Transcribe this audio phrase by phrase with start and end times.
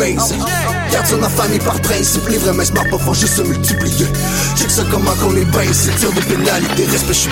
[0.00, 0.38] amazing.
[0.92, 4.06] Garde son la famille par principe, les vrais messes pas font juste se multiplier.
[4.56, 7.30] Check ça comment qu'on est bain, c'est tir de pénalité, respect, je suis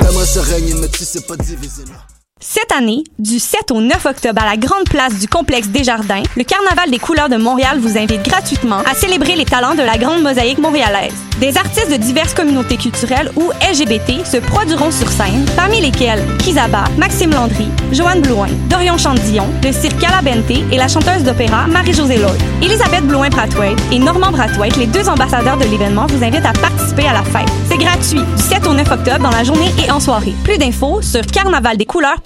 [0.00, 2.15] T'aimerais se régner, mais tu sais pas diviser là.
[2.38, 6.44] Cette année, du 7 au 9 octobre à la grande place du complexe Desjardins, le
[6.44, 10.20] Carnaval des couleurs de Montréal vous invite gratuitement à célébrer les talents de la grande
[10.20, 11.14] mosaïque montréalaise.
[11.40, 16.84] Des artistes de diverses communautés culturelles ou LGBT se produiront sur scène, parmi lesquels Kizaba,
[16.98, 22.40] Maxime Landry, Joanne Blouin, Dorion Chandillon, le cirque Calabente et la chanteuse d'opéra Marie-Josée Lloyd.
[22.60, 27.14] Elisabeth Blouin-Brathwaite et Normand Brathwaite, les deux ambassadeurs de l'événement, vous invitent à participer à
[27.14, 27.48] la fête.
[27.70, 30.34] C'est gratuit, du 7 au 9 octobre dans la journée et en soirée.
[30.44, 32.25] Plus d'infos sur carnavaldescouleurs.com.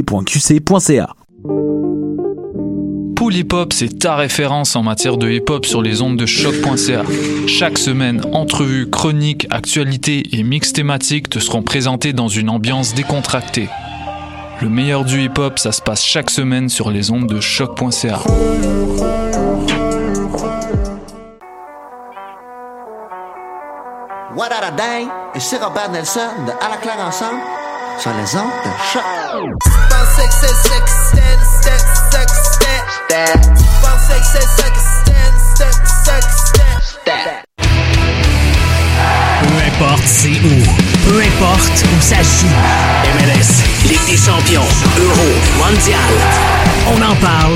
[0.01, 1.15] www.qc.ca.
[3.15, 6.25] Pool Hip Hop, c'est ta référence en matière de hip hop sur les ondes de
[6.25, 7.03] choc.ca.
[7.47, 13.69] Chaque semaine, entrevues, chroniques, actualités et mix thématiques te seront présentés dans une ambiance décontractée.
[14.61, 18.19] Le meilleur du hip hop, ça se passe chaque semaine sur les ondes de choc.ca.
[24.35, 25.07] What a day?
[25.35, 27.39] Et c'est Robert Nelson de À la claire ensemble
[27.99, 29.03] sur les ondes de choc.
[39.41, 42.47] Peu importe c'est où, peu importe où ça joue.
[43.15, 44.61] MLS, Ligue des champions,
[44.97, 45.99] Euro, Mondial.
[46.87, 47.55] On en parle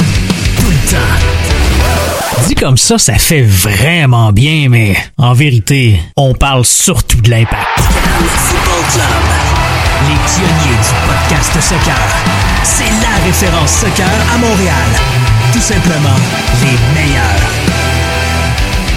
[0.58, 2.48] tout le temps.
[2.48, 7.80] Dit comme ça, ça fait vraiment bien, mais en vérité, on parle surtout de l'impact.
[7.80, 9.75] Football Club.
[10.04, 11.96] Les pionniers du podcast soccer.
[12.64, 14.90] C'est la référence soccer à Montréal.
[15.54, 16.20] Tout simplement
[16.62, 17.24] les meilleurs.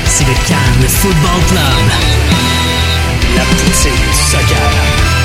[0.05, 1.63] C'est le Cannes Football Club.
[3.37, 5.18] La poutine du soccer.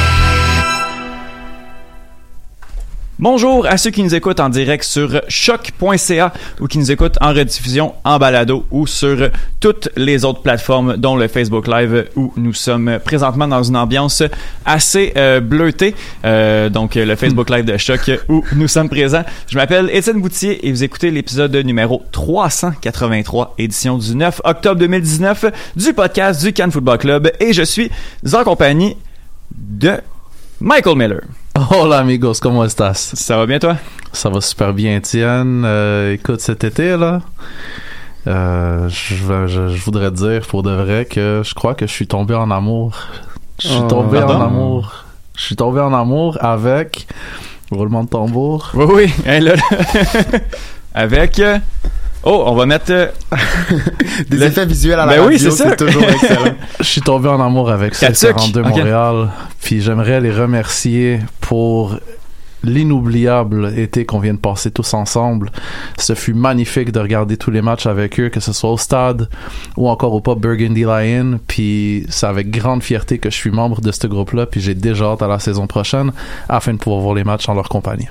[3.23, 7.29] Bonjour à ceux qui nous écoutent en direct sur choc.ca ou qui nous écoutent en
[7.29, 9.29] rediffusion, en balado ou sur
[9.61, 14.23] toutes les autres plateformes dont le Facebook Live où nous sommes présentement dans une ambiance
[14.65, 15.95] assez euh, bleutée.
[16.25, 19.23] Euh, donc le Facebook Live de Choc où nous sommes présents.
[19.47, 25.45] Je m'appelle Étienne Boutier et vous écoutez l'épisode numéro 383, édition du 9 octobre 2019
[25.77, 27.89] du podcast du Cannes Football Club et je suis
[28.33, 28.97] en compagnie
[29.55, 29.93] de
[30.59, 31.21] Michael Miller.
[31.55, 33.11] Hola amigos, comment estás?
[33.15, 33.77] Ça va bien toi?
[34.11, 35.63] Ça va super bien, Étienne.
[35.65, 37.21] Euh, écoute, cet été là,
[38.27, 39.15] euh, je,
[39.47, 42.49] je, je voudrais dire pour de vrai que je crois que je suis tombé en
[42.51, 42.95] amour.
[43.59, 45.05] Je suis Oh, tombé en amour.
[45.35, 47.07] Je suis tombé en amour avec
[47.71, 48.71] roulement de tambour.
[48.73, 49.13] Oui, oui.
[49.27, 49.61] Hein, là, là.
[50.95, 51.41] Avec.
[52.25, 52.85] Oh, on va mettre.
[52.91, 53.07] euh,
[54.29, 55.75] Des le- effets visuels à la Ben oui, c'est ça.
[55.75, 56.53] toujours excellent.
[56.79, 58.67] Je suis tombé en amour avec Katuc, 742 ok.
[58.67, 59.29] Montréal.
[59.61, 61.97] Puis j'aimerais les remercier pour
[62.65, 65.51] l'inoubliable été qu'on vient de passer tous ensemble.
[65.97, 69.27] Ce fut magnifique de regarder tous les matchs avec eux, que ce soit au stade
[69.75, 71.39] ou encore au pub Burgundy Lion.
[71.45, 74.45] Puis c'est avec grande fierté que je suis membre de ce groupe-là.
[74.45, 76.13] Puis j'ai déjà hâte à la saison prochaine
[76.47, 78.07] afin de pouvoir voir les matchs en leur compagnie.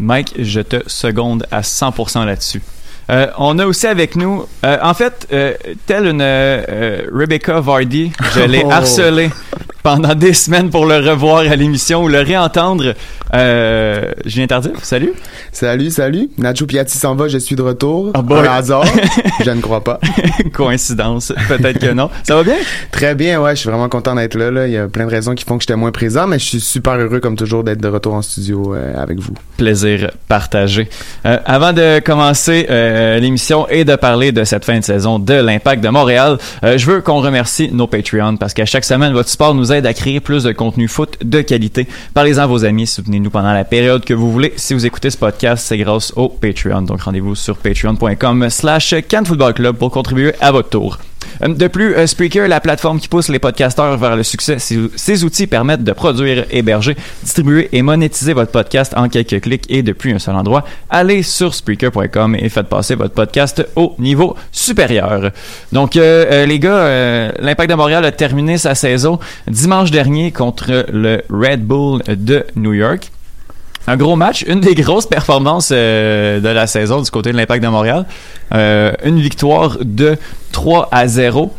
[0.00, 2.60] Mike, je te seconde à 100% là-dessus.
[3.10, 5.54] Euh, on a aussi avec nous, euh, en fait, euh,
[5.86, 8.70] telle une euh, Rebecca Vardy, je l'ai Oh.
[9.84, 12.94] Pendant des semaines pour le revoir à l'émission ou le réentendre.
[13.34, 15.12] Euh, Julien Tardif, salut.
[15.52, 16.30] Salut, salut.
[16.38, 18.10] Nacho Piatti s'en va, je suis de retour.
[18.14, 18.22] Ah.
[18.30, 18.86] Un hasard.
[19.44, 20.00] je ne crois pas.
[20.54, 22.08] Coïncidence, peut-être que non.
[22.22, 22.56] Ça va bien?
[22.92, 24.66] Très bien, ouais, je suis vraiment content d'être là, là.
[24.66, 26.60] Il y a plein de raisons qui font que j'étais moins présent, mais je suis
[26.60, 29.34] super heureux, comme toujours, d'être de retour en studio euh, avec vous.
[29.58, 30.88] Plaisir partagé.
[31.26, 35.34] Euh, avant de commencer euh, l'émission et de parler de cette fin de saison de
[35.34, 39.54] l'Impact de Montréal, je veux qu'on remercie nos Patreons parce qu'à chaque semaine, votre support
[39.54, 41.86] nous aide à créer plus de contenu foot de qualité.
[42.14, 44.52] Parlez-en à vos amis, soutenez-nous pendant la période que vous voulez.
[44.56, 46.82] Si vous écoutez ce podcast, c'est grâce au Patreon.
[46.82, 50.98] Donc rendez-vous sur patreon.com slash Cannes Football Club pour contribuer à votre tour.
[51.42, 55.24] Euh, De plus, euh, Spreaker, la plateforme qui pousse les podcasteurs vers le succès, ces,
[55.24, 60.12] outils permettent de produire, héberger, distribuer et monétiser votre podcast en quelques clics et depuis
[60.12, 60.64] un seul endroit.
[60.90, 65.30] Allez sur Spreaker.com et faites passer votre podcast au niveau supérieur.
[65.72, 71.22] Donc, euh, les gars, l'Impact de Montréal a terminé sa saison dimanche dernier contre le
[71.30, 73.10] Red Bull de New York.
[73.86, 77.62] Un gros match, une des grosses performances euh, de la saison du côté de l'Impact
[77.62, 78.06] de Montréal.
[78.54, 80.16] Euh, une victoire de
[80.52, 81.52] 3 à 0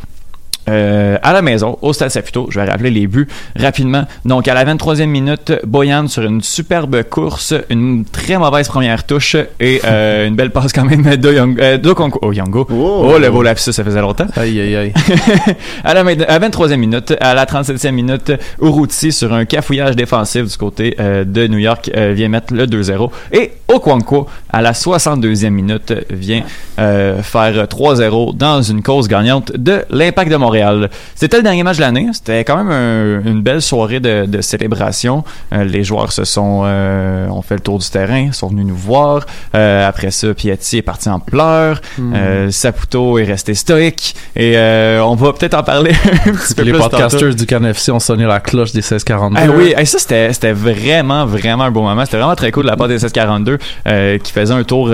[0.68, 2.48] euh, à la maison, au Stade Saputo.
[2.50, 4.06] Je vais rappeler les buts rapidement.
[4.26, 9.36] Donc, à la 23e minute, Boyan sur une superbe course, une très mauvaise première touche
[9.60, 12.68] et euh, une belle passe quand même de, Young, euh, de oh, Yongo.
[12.72, 13.18] Oh.
[13.20, 14.28] le beau lapsus, ça faisait longtemps.
[14.36, 14.94] Aïe, aïe, aïe.
[15.84, 20.46] à la main- à 23e minute, à la 37e minute, Uruti sur un cafouillage défensif
[20.46, 25.94] du côté de New York vient mettre le 2-0 et Okwanko à la 62e minute
[26.10, 26.44] vient
[26.78, 30.55] faire 3-0 dans une cause gagnante de l'Impact de Montréal.
[31.16, 34.42] C'était le dernier match de l'année, c'était quand même un- une belle soirée de, de
[34.42, 35.24] célébration.
[35.54, 38.76] Euh, les joueurs se sont euh, ont fait le tour du terrain, sont venus nous
[38.76, 39.26] voir.
[39.56, 41.82] Euh, après ça, Piatti est parti en pleurs.
[42.00, 44.56] Euh, Saputo est resté stoïque et
[45.04, 45.92] on va peut-être en parler
[46.26, 46.98] un petit peu les plus tantôt.
[46.98, 49.40] podcasters du CanFC ont sonné la cloche des 1642.
[49.42, 52.06] Ah oui, hey, ça c'était c'était vraiment vraiment un beau moment.
[52.06, 53.58] C'était vraiment très cool de la part des 1642
[53.88, 54.92] euh, qui faisait un tour.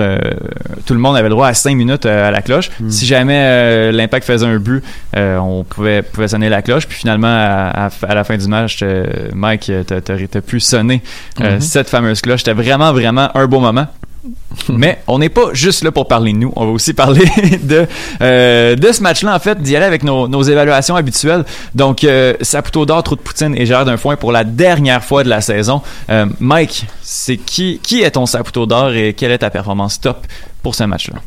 [0.86, 2.70] tout le monde avait le droit à 5 minutes à la cloche.
[2.88, 4.82] Si jamais l'Impact faisait un but,
[5.16, 6.86] euh, on pouvait pouvait sonner la cloche.
[6.86, 8.82] Puis finalement à, à- à la fin du match,
[9.34, 11.02] Mike, euh, t'as pu sonner
[11.40, 11.60] euh, Mhm.
[11.60, 12.40] cette fameuse cloche.
[12.40, 13.86] C'était vraiment vraiment un beau moment.
[14.68, 17.24] Mais on n'est pas juste là pour parler de nous, on va aussi parler
[17.64, 17.86] de
[18.20, 21.44] euh, de ce match-là en fait, d'y aller avec nos, nos évaluations habituelles.
[21.74, 25.24] Donc euh, Saputo d'or, Trou de Poutine et Gérard d'un foin pour la dernière fois
[25.24, 25.82] de la saison.
[26.08, 30.24] Euh, Mike, c'est qui qui est ton Saputo d'or et quelle est ta performance top
[30.62, 31.18] pour ce match-là?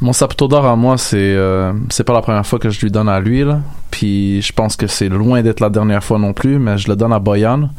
[0.00, 1.72] Mon Saputo d'or à moi, c'est euh,
[2.06, 3.60] pas la première fois que je lui donne à lui là.
[3.90, 6.96] Puis je pense que c'est loin d'être la dernière fois non plus, mais je le
[6.96, 7.70] donne à Boyan.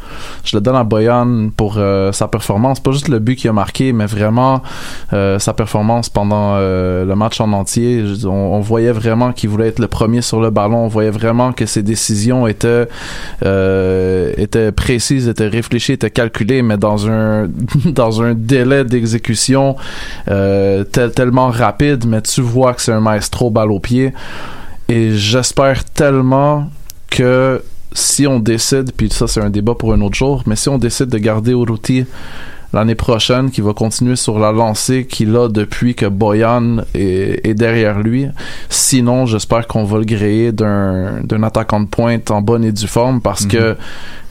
[0.43, 3.53] Je le donne à Boyan pour euh, sa performance, pas juste le but qu'il a
[3.53, 4.61] marqué, mais vraiment
[5.13, 8.03] euh, sa performance pendant euh, le match en entier.
[8.25, 10.85] On, voyait vraiment qu'il voulait être le premier sur le ballon.
[10.85, 12.87] On voyait vraiment que ses décisions étaient
[13.41, 17.47] étaient précises, étaient réfléchies, étaient calculées, mais dans un
[17.85, 19.75] dans un délai d'exécution
[20.27, 24.13] tel- tellement rapide, mais tu vois que c'est un maestro balle au pied.
[24.89, 26.69] Et j'espère tellement
[27.09, 27.63] que
[27.93, 30.77] si on décide, puis ça c'est un débat pour un autre jour, mais si on
[30.77, 32.05] décide de garder Uruti
[32.73, 37.53] l'année prochaine, qui va continuer sur la lancée qu'il a depuis que Boyan est, est
[37.53, 38.27] derrière lui.
[38.69, 42.87] Sinon, j'espère qu'on va le gréer d'un d'un attaquant de pointe en bonne et due
[42.87, 43.75] forme parce que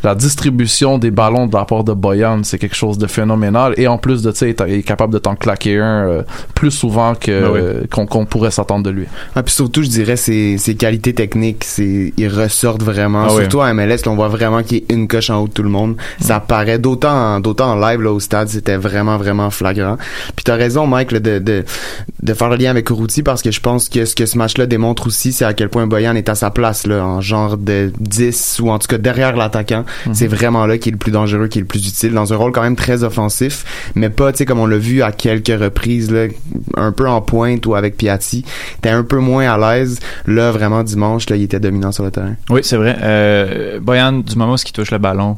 [0.02, 3.74] la distribution des ballons de la part de Boyan, c'est quelque chose de phénoménal.
[3.76, 6.22] Et en plus de ça, il est- il est capable de t'en claquer un euh,
[6.54, 7.60] plus souvent que oui.
[7.62, 9.06] euh, qu'on qu'on pourrait s'attendre de lui.
[9.36, 13.24] Ah, puis surtout, je dirais, ses, ses qualités techniques, c'est, ils ressortent vraiment.
[13.28, 13.40] Ah oui.
[13.40, 15.62] surtout à MLS, là, on voit vraiment qu'il est une coche en haut de tout
[15.62, 15.96] le monde.
[16.20, 19.96] Ça paraît d'autant, en- d'autant en live, là, au stade, c'était vraiment, vraiment flagrant.
[20.36, 21.64] Puis t'as raison, Mike, là, de, de,
[22.22, 24.66] de faire le lien avec Urruti parce que je pense que ce que ce match-là
[24.66, 27.92] démontre aussi, c'est à quel point Boyan est à sa place, là, en genre de
[28.00, 29.84] 10 ou en tout cas derrière l'attaquant.
[30.12, 32.36] C'est vraiment là qui est le plus dangereux, qui est le plus utile, dans un
[32.36, 33.64] rôle quand même très offensif,
[33.94, 36.26] mais pas, tu sais, comme on l'a vu à quelques reprises, là,
[36.76, 38.44] un peu en pointe ou avec Piatti.
[38.82, 40.00] T'es un peu moins à l'aise.
[40.26, 42.34] Là, vraiment, dimanche, là, il était dominant sur le terrain.
[42.48, 42.96] Oui, c'est vrai.
[43.02, 45.36] Euh, Boyan, du moment où il touche le ballon,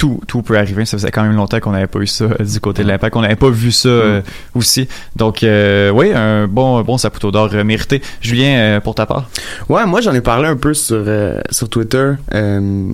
[0.00, 0.86] tout, tout peut arriver.
[0.86, 3.16] Ça faisait quand même longtemps qu'on n'avait pas eu ça euh, du côté de l'impact.
[3.16, 4.22] On n'avait pas vu ça euh,
[4.54, 4.88] aussi.
[5.14, 8.00] Donc, euh, oui, un bon, bon Saputo d'or mérité.
[8.22, 9.28] Julien, pour ta part?
[9.68, 12.88] Ouais, moi j'en ai parlé un peu sur euh, sur Twitter euh,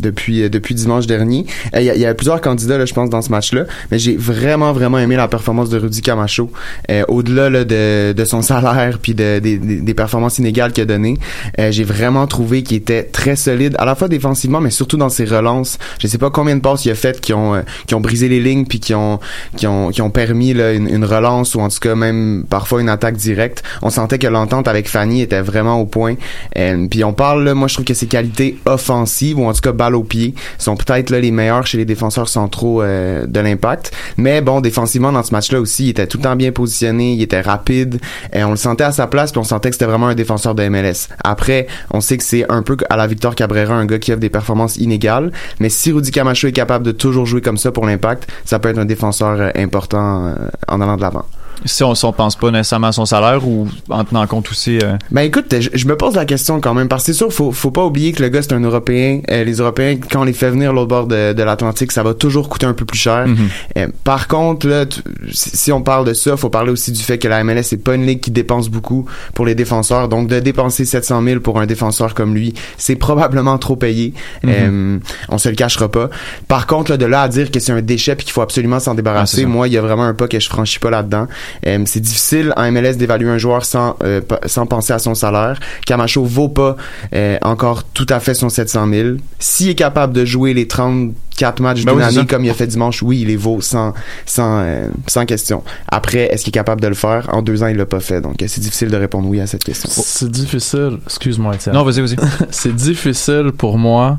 [0.00, 1.46] depuis depuis dimanche dernier.
[1.74, 3.98] Il y, a- il y a plusieurs candidats là, je pense dans ce match-là, mais
[3.98, 6.50] j'ai vraiment vraiment aimé la performance de Rudy Camacho.
[6.90, 10.82] Euh, Au-delà là, de de son salaire puis de, des- des des performances inégales qu'il
[10.82, 11.18] a données,
[11.58, 15.08] euh, j'ai vraiment trouvé qu'il était très solide à la fois défensivement mais surtout dans
[15.08, 15.78] ses relances.
[15.98, 18.28] Je sais pas combien de passes il a faites qui ont euh, qui ont brisé
[18.28, 19.18] les lignes puis qui ont
[19.56, 22.82] qui ont qui ont permis là, une, une relance ou en tout cas même parfois
[22.82, 23.62] une attaque directe.
[23.80, 26.16] On sentait que l'entente avec Fanny était vraiment au point.
[26.58, 29.62] Euh, puis on parle là, moi je trouve que ses qualités offensives ou en tout
[29.62, 33.92] cas balle au pied sont peut-être les meilleures chez les défenseurs centraux euh, de l'impact.
[34.18, 37.22] Mais bon défensivement dans ce match-là aussi, il était tout le temps bien positionné, il
[37.22, 37.98] était rapide,
[38.34, 40.54] et on le sentait à sa place puis on sentait que c'était vraiment un défenseur
[40.54, 41.08] de MLS.
[41.24, 44.20] Après, on sait que c'est un peu à la Victor Cabrera un gars qui offre
[44.20, 47.86] des performances inégales, mais si Rudy Camacho est capable de toujours jouer comme ça pour
[47.86, 50.34] l'impact, ça peut être un défenseur euh, important euh,
[50.66, 51.24] en allant de l'avant.
[51.64, 54.78] Si on, si on pense pas nécessairement à son salaire ou en tenant compte aussi.
[54.78, 57.32] euh, Ben écoute, je, je me pose la question quand même parce que c'est sûr,
[57.32, 59.20] faut faut pas oublier que le gars c'est un Européen.
[59.30, 62.14] Euh, les Européens, quand on les fait venir l'autre bord de, de l'Atlantique, ça va
[62.14, 63.26] toujours coûter un peu plus cher.
[63.26, 63.48] Mhm.
[63.78, 65.00] Euh, par contre, là, tu-
[65.32, 67.94] si, on parle de ça, faut parler aussi du fait que la MLS c'est pas
[67.94, 70.08] une ligue qui dépense beaucoup pour les défenseurs.
[70.08, 74.12] Donc de dépenser 700 000 pour un défenseur comme lui, c'est probablement trop payé.
[74.42, 74.50] Mhm.
[74.52, 74.98] Euh,
[75.28, 76.10] on se le cachera pas.
[76.48, 78.78] Par contre, là, de là à dire que c'est un déchet puis qu'il faut absolument
[78.80, 79.48] s'en Ah, débarrasser, ça.
[79.48, 81.26] moi, il y a vraiment un pas que je franchis pas là-dedans.
[81.66, 85.58] Euh, c'est difficile en MLS d'évaluer un joueur sans euh, sans penser à son salaire.
[85.86, 86.76] Camacho vaut pas
[87.14, 89.08] euh, encore tout à fait son 700 000.
[89.38, 92.24] S'il est capable de jouer les 34 matchs Ben d'une oui, année ça.
[92.24, 93.92] comme il a fait dimanche, oui, il les vaut sans
[94.24, 95.62] sans euh, sans question.
[95.88, 97.28] Après, est-ce qu'il est capable de le faire?
[97.32, 99.64] En deux ans, il l'a pas fait, donc c'est difficile de répondre oui à cette
[99.64, 99.88] question.
[99.90, 100.98] C'est difficile.
[101.06, 101.74] Excuse-moi, Étienne.
[101.74, 102.16] Non, vas-y, vas-y.
[102.50, 104.18] c'est difficile pour moi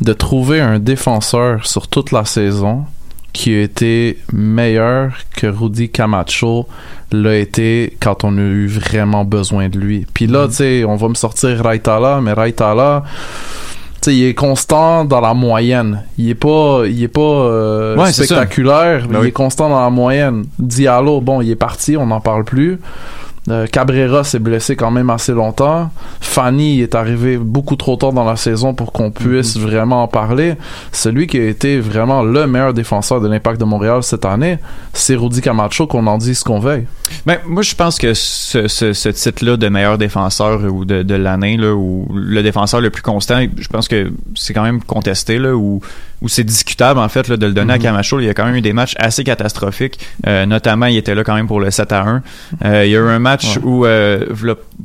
[0.00, 2.84] de trouver un défenseur sur toute la saison
[3.32, 6.66] qui a été meilleur que Rudy Camacho
[7.12, 10.06] l'a été quand on a eu vraiment besoin de lui.
[10.14, 13.04] Puis là, tu sais, on va me sortir Raitala, mais Raitala,
[14.02, 16.04] tu sais, il est constant dans la moyenne.
[16.18, 19.28] Il est pas, il est pas euh, Ouais, spectaculaire, mais Ben il oui.
[19.28, 20.44] est constant dans la moyenne.
[20.58, 22.78] Diallo, bon, il est parti, on n'en parle plus.
[23.48, 25.90] Euh, Cabrera s'est blessé quand même assez longtemps.
[26.20, 29.62] Fanny est arrivé beaucoup trop tard dans la saison pour qu'on puisse Mhm.
[29.62, 30.56] vraiment en parler.
[30.92, 34.58] Celui qui a été vraiment le meilleur défenseur de l'Impact de Montréal cette année,
[34.92, 36.86] c'est Rudy Camacho, qu'on en dise ce qu'on veuille.
[37.24, 41.14] Ben, moi, je pense que ce, ce, ce titre-là de meilleur défenseur ou de, de
[41.14, 45.54] l'année, ou le défenseur le plus constant, je pense que c'est quand même contesté, là,
[45.54, 45.80] ou,
[46.22, 48.20] ou c'est discutable, en fait, là, de le donner à Camacho.
[48.20, 49.98] Il y a quand même eu des matchs assez catastrophiques.
[50.26, 52.22] Euh, notamment, il était là quand même pour le 7 à 1.
[52.64, 53.62] Euh, il y a eu un match Ouais.
[53.64, 54.26] où, euh,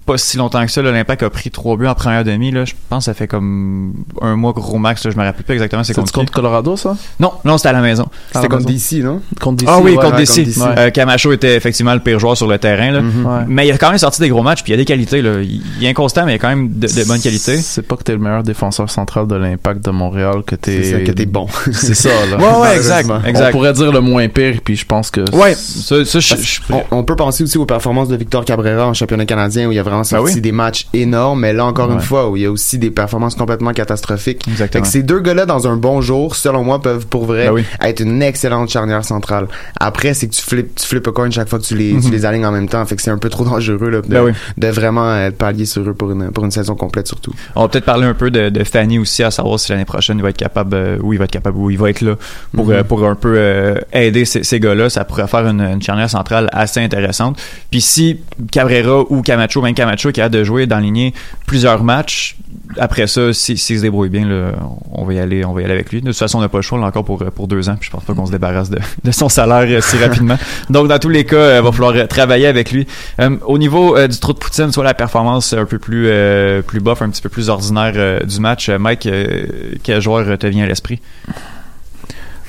[0.06, 2.64] pas si longtemps que ça, l'Impact a pris trois buts en première demi, là.
[2.66, 5.12] Je pense que ça fait comme un mois gros max, là.
[5.12, 6.32] Je me rappelle plus exactement c'est contre contre.
[6.32, 6.96] Colorado, ça?
[7.20, 8.08] Non, non, c'était à la maison.
[8.34, 9.22] C'était contre DC, non?
[9.42, 10.44] Contre DC, Ah oui, ouais, contre ouais, DC.
[10.44, 10.58] DC.
[10.58, 10.76] Ouais.
[10.78, 12.92] Euh, Camacho était effectivement le pire joueur sur le terrain.
[12.92, 13.00] Là.
[13.00, 13.46] Ouais.
[13.48, 15.22] Mais il a quand même sorti des gros matchs, puis il y a des qualités.
[15.22, 15.42] Là.
[15.42, 17.58] Il est inconstant, mais il a quand même de, de bonnes qualités.
[17.58, 20.84] C'est pas que t'es le meilleur défenseur central de l'Impact de Montréal, que t'es...
[20.84, 21.48] C'est ça, que t'es bon.
[21.72, 22.38] C'est ça, là.
[22.38, 23.10] Ouais, ouais, exact.
[23.10, 25.22] On pourrait dire le moins pire, puis je pense que...
[25.36, 28.94] Ouais, ça, ça je, on, on peut penser aussi aux performances de Victor Cabrera en
[28.94, 30.42] championnat canadien où il a vraiment sorti Ben oui.
[30.42, 31.96] des matchs énormes, mais là encore Ouais.
[31.96, 34.44] une fois où il y a aussi des performances complètement catastrophiques.
[34.46, 34.84] Fait Exactement.
[34.84, 37.64] que ces deux gars-là dans un bon jour, selon moi, peuvent pour vrai Ben oui.
[37.82, 39.48] être une excellente charnière centrale.
[39.80, 42.26] Après, c'est que tu flippes, tu flippes coin chaque fois que tu les, tu les
[42.26, 42.86] alignes en même temps.
[42.86, 44.10] Fait que c'est un peu trop dangereux là, de, Mhm.
[44.14, 44.32] Ben oui.
[44.58, 47.34] de vraiment euh, pallier sur eux pour une, pour une saison complète surtout.
[47.56, 50.18] On va peut-être parler un peu de, de Fanny aussi, à savoir si l'année prochaine
[50.18, 52.16] il va être capable, euh, ou il va être capable, ou il va être là
[52.56, 52.72] pour, Mhm.
[52.74, 54.90] euh, pour un peu euh, aider ces, ces gars-là.
[54.90, 57.38] Ça pourrait faire une, une charnière centrale assez intéressante.
[57.72, 58.20] Puis si
[58.52, 61.14] Cabrera ou Camacho, même Camacho, est capable de jouer dans lignée
[61.46, 62.36] plusieurs matchs,
[62.78, 64.52] après ça, si- s'il se débrouille bien, là,
[64.92, 66.02] on va y aller, on va y aller avec lui.
[66.02, 67.76] De toute façon, on n'a pas le choix là, encore pour, euh, pour deux ans.
[67.80, 70.38] Puis je pense pas qu'on se débarrasse de, de son salaire euh, si rapidement.
[70.70, 72.88] Donc dans tous les cas, il va falloir euh, travailler avec lui.
[73.20, 76.62] Euh, au niveau euh, du trou de poutine, soit la performance un peu plus euh,
[76.62, 79.46] plus bof, un petit peu plus ordinaire euh, du match, euh, Mike, euh,
[79.84, 81.00] quel joueur euh, te vient à l'esprit?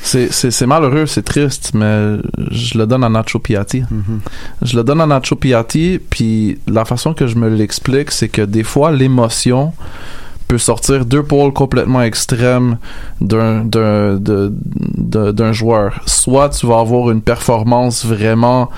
[0.07, 2.19] C'est, malheureux, c'est triste, mais
[2.51, 3.83] je le donne à Nacho Piatti.
[4.63, 8.43] Je le donne à Nacho Piatti, puis la façon que je me l'explique, c'est que
[8.43, 9.73] des fois, l'émotion
[10.47, 12.79] peut sortir deux pôles complètement extrêmes
[13.21, 13.65] d'un
[15.53, 16.01] joueur.
[16.07, 18.71] Soit tu vas avoir une performance vraiment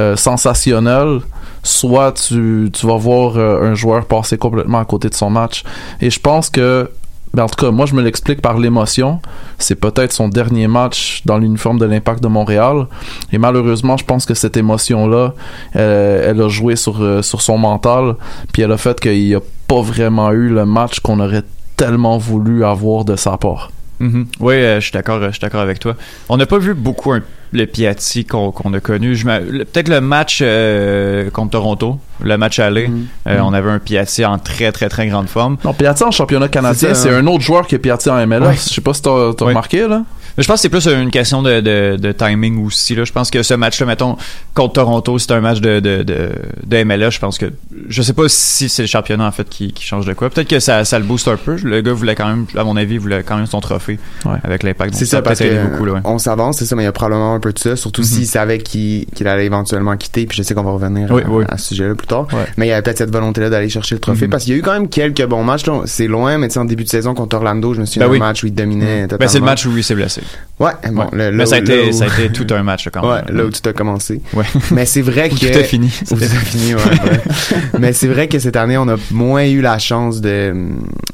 [0.00, 1.20] euh, sensationnelle,
[1.62, 5.62] soit tu, tu vas voir euh, un joueur passer complètement à côté de son match.
[6.00, 6.90] Et je pense que
[7.34, 9.20] ben, en tout cas, moi, je me l'explique par l'émotion.
[9.58, 12.86] C'est peut-être son dernier match dans l'uniforme de l'Impact de Montréal.
[13.32, 15.34] Et malheureusement, je pense que cette émotion-là,
[15.76, 18.16] euh, elle a joué sur, euh, sur son mental.
[18.52, 21.44] Puis elle a fait qu'il n'y a pas vraiment eu le match qu'on aurait
[21.76, 23.70] tellement voulu avoir de sa part.
[24.02, 24.26] Mhm.
[24.40, 25.94] Oui, euh, je suis d'accord, euh, je suis d'accord avec toi.
[26.28, 27.22] On n'a pas vu beaucoup un-
[27.54, 29.14] le Piatti qu'on a connu.
[29.14, 32.90] Peut-être le match euh, contre Toronto, le match aller.
[33.28, 33.44] euh, Mhm.
[33.44, 35.56] On avait un Piatti en très très très grande forme.
[35.64, 37.18] Non, Piatti en championnat canadien, C'est hein.
[37.18, 38.40] un autre joueur que Piatti en MLS.
[38.46, 38.54] Ouais.
[38.54, 39.34] Je sais pas si t'as Ouais.
[39.40, 40.02] remarqué, là.
[40.36, 42.94] Mais je pense que c'est plus une question de, de, de timing aussi.
[42.94, 43.04] Là.
[43.04, 44.16] Je pense que ce match-là, mettons,
[44.54, 46.30] contre Toronto, c'est un match de, de, de,
[46.64, 47.10] de MLS.
[47.10, 47.46] Je pense que.
[47.88, 50.30] Je sais pas si c'est le championnat, en fait, qui, qui change de quoi.
[50.30, 51.56] Peut-être que ça, ça le booste un peu.
[51.62, 54.38] Le gars voulait quand même, à mon avis, voulait quand même son trophée Ouais.
[54.44, 54.94] avec l'impact.
[54.94, 56.00] C'est ça, a parce que beaucoup, là, ouais.
[56.04, 58.06] on s'avance, c'est ça, mais il y a probablement un peu de ça, surtout Mhm.
[58.06, 61.28] s'il savait qu'il qu'il allait éventuellement quitter, puis je sais qu'on va revenir Oui, à,
[61.30, 61.44] oui.
[61.48, 62.26] à ce sujet-là plus tard.
[62.32, 62.46] Ouais.
[62.56, 64.30] Mais il y avait peut-être cette volonté-là d'aller chercher le trophée, Mhm.
[64.30, 65.66] parce qu'il y a eu quand même quelques bons matchs.
[65.66, 65.82] là.
[65.86, 68.08] C'est loin, mais tu sais, en début de saison contre Orlando, je me souviens Ben
[68.08, 68.18] d'un oui.
[68.18, 69.18] match où il dominait totalement.
[69.20, 70.21] Ben, c'est le match où il s'est blessé.
[70.60, 71.06] Ouais, bon, Ouais.
[71.12, 73.22] le- là Mais ça a, été, où- ça a été tout un match, quand Ouais,
[73.26, 73.36] même.
[73.36, 74.20] là où tout a commencé.
[74.32, 74.44] Ouais.
[74.70, 75.34] Mais c'est vrai que...
[75.34, 75.92] tout a fini.
[76.06, 77.20] Tout a fini, ouais, ouais.
[77.80, 80.54] Mais c'est vrai que cette année, on a moins eu la chance de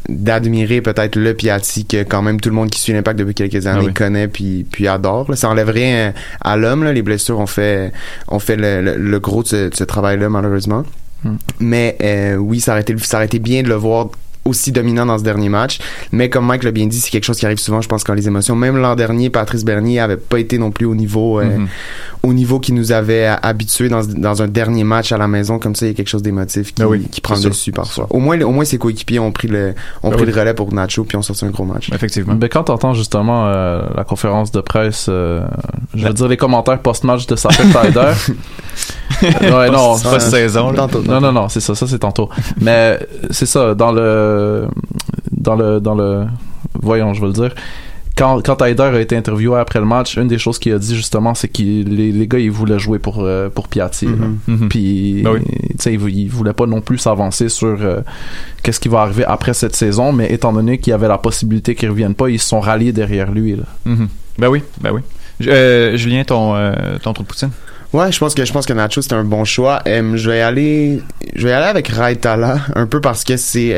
[0.09, 3.67] d'admirer peut-être le Piatti que quand même tout le monde qui suit l'impact depuis quelques
[3.67, 3.95] années Ah oui.
[3.95, 5.31] connaît puis puis adore.
[5.31, 5.37] Là.
[5.37, 6.85] Ça enlève rien à l'homme.
[6.85, 6.93] là.
[6.93, 7.93] Les blessures ont fait
[8.29, 10.83] ont fait le, le- le gros de ce, travail-là malheureusement.
[11.25, 11.31] Mm.
[11.61, 14.09] Mais euh, oui, ça aurait, été, ça aurait été bien de le voir
[14.49, 15.79] aussi dominant dans ce dernier match.
[16.13, 18.15] Mais comme Mike l'a bien dit, c'est quelque chose qui arrive souvent, je pense, quand
[18.15, 18.57] les émotions.
[18.57, 21.69] Même l'an dernier, Patrice Bernier avait pas été non plus au niveau, euh, Mhm.
[22.23, 25.59] Au niveau qui nous avait a- habitués dans, dans un dernier match à la maison.
[25.59, 27.73] Comme ça, il y a quelque chose d'émotif qui, Ben oui, qui prend le dessus
[27.73, 28.07] parfois.
[28.11, 30.33] Au moins, au moins ses coéquipiers ont pris le, ont Ben pris oui.
[30.33, 31.91] le relais pour Nacho puis ont sorti un gros match.
[31.93, 32.35] Effectivement.
[32.41, 35.43] Mais quand t'entends justement euh, la conférence de presse, euh,
[35.95, 38.13] je Ben- veux dire les commentaires post-match de Sapet Tider.
[39.23, 40.79] ouais, non, C'est pas saison, là.
[40.79, 42.29] Tantôt, non, non, non, c'est ça, ça c'est tantôt.
[42.61, 42.99] Mais
[43.31, 44.67] c'est ça, dans le,
[45.31, 46.27] dans le, dans le,
[46.81, 47.55] voyons, je veux le dire.
[48.19, 50.97] Quand, quand Tider a été interviewé après le match, une des choses qu'il a dit
[50.97, 54.07] justement, c'est que les, les gars, ils voulaient jouer pour, euh, pour Piatti.
[54.07, 54.13] là.
[54.13, 54.39] Mhm.
[54.49, 54.69] Mhm.
[54.69, 55.41] Puis, Ben oui.
[55.87, 58.01] ils, vou- ils voulaient pas non plus s'avancer sur euh,
[58.65, 61.75] qu'est-ce qui va arriver après cette saison, mais étant donné qu'il y avait la possibilité
[61.77, 63.55] qu'il revienne pas, ils se sont ralliés derrière lui.
[63.55, 63.63] Là.
[63.85, 64.09] Mhm.
[64.39, 65.01] Ben oui, ben oui.
[65.47, 67.51] Euh, Julien, ton, euh, ton trou de poutine?
[67.95, 69.81] Ouais, je pense que je pense que Nacho c'est un bon choix.
[69.87, 71.03] Je vais aller
[71.35, 73.75] je vais aller avec Raitala un peu parce que c'est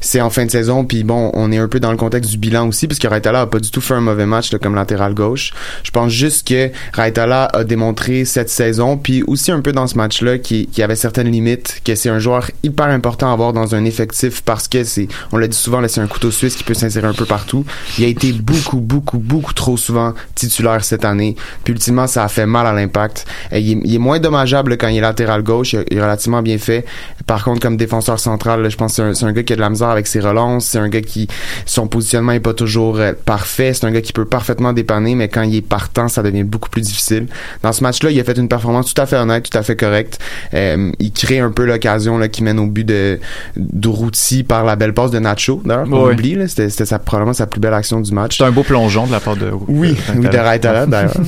[0.00, 2.38] c'est en fin de saison puis bon, on est un peu dans le contexte du
[2.38, 4.74] bilan aussi parce que Raitala a pas du tout fait un mauvais match là, comme
[4.74, 5.52] latéral gauche.
[5.82, 9.98] Je pense juste que Raitala a démontré cette saison puis aussi un peu dans ce
[9.98, 13.74] match-là qui qui avait certaines limites, que c'est un joueur hyper important à avoir dans
[13.74, 16.64] un effectif parce que c'est on l'a dit souvent là, c'est un couteau suisse qui
[16.64, 17.66] peut s'insérer un peu partout.
[17.98, 21.36] Il a été beaucoup beaucoup beaucoup trop souvent titulaire cette année.
[21.64, 23.09] Puis ultimement ça a fait mal à l'impact.
[23.52, 25.72] Euh, il, est, il est moins dommageable quand il est latéral gauche.
[25.72, 26.84] Il, est relativement bien fait.
[27.26, 29.70] Par contre, comme défenseur central, je pense que c'est un, gars qui a de la
[29.70, 30.66] misère avec ses relances.
[30.66, 31.28] C'est un gars qui
[31.66, 33.72] son positionnement est pas toujours euh, parfait.
[33.74, 36.68] C'est un gars qui peut parfaitement dépanner, mais quand il est partant, ça devient beaucoup
[36.68, 37.26] plus difficile.
[37.62, 39.76] Dans ce match-là, il a fait une performance tout à fait honnête, tout à fait
[39.76, 40.18] correcte.
[40.54, 43.18] Euh, il crée un peu l'occasion là, qui mène au but de
[43.56, 45.62] d'Urruti par la belle passe de Nacho.
[45.64, 46.34] D'ailleurs, on oublie.
[46.34, 46.48] là.
[46.48, 48.38] C'était sa, probablement sa plus belle action du match.
[48.38, 49.50] C'est un beau plongeon de la part de.
[49.68, 51.14] Oui, de- oui, de Raitala, d'ailleurs.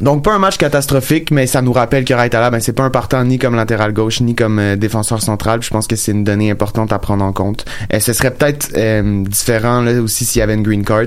[0.00, 2.90] Donc pas un match catastrophique, mais ça nous rappelle que Raitala, ben c'est pas un
[2.90, 5.62] partant ni comme latéral gauche ni comme euh, défenseur central.
[5.62, 7.64] Je pense que c'est une donnée importante à prendre en compte.
[7.92, 11.06] Euh, ce serait peut-être euh, différent là aussi s'il y avait une green card.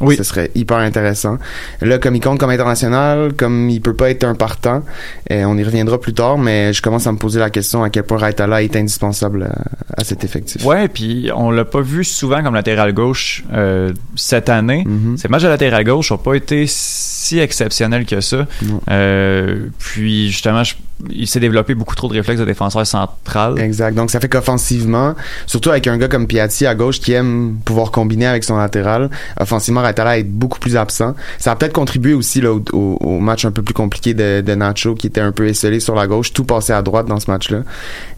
[0.00, 0.16] Oui.
[0.16, 1.36] Ce serait hyper intéressant.
[1.80, 4.82] Là, comme il compte comme international, comme il peut pas être un partant,
[5.30, 7.90] euh, on y reviendra plus tard, mais je commence à me poser la question à
[7.90, 10.64] quel point Raitala est indispensable à, à cet effectif.
[10.64, 14.84] Ouais, puis on l'a pas vu souvent comme latéral gauche euh, cette année.
[14.86, 15.16] Mhm.
[15.18, 18.46] Ces matchs de latéral gauche n'ont pas été si exceptionnels que ça.
[18.90, 20.74] Euh, puis justement, je-
[21.10, 23.58] il s'est développé beaucoup trop de réflexes de défenseur central.
[23.58, 23.94] Exact.
[23.94, 25.14] Donc, ça fait qu'offensivement,
[25.46, 29.08] surtout avec un gars comme Piatti à gauche qui aime pouvoir combiner avec son latéral,
[29.38, 31.14] offensivement, Raitala est beaucoup plus absent.
[31.38, 34.40] Ça a peut-être contribué aussi là, au, au- au match un peu plus compliqué de,
[34.40, 37.20] de Nacho qui était un peu esselé sur la gauche, tout passé à droite dans
[37.20, 37.58] ce match-là.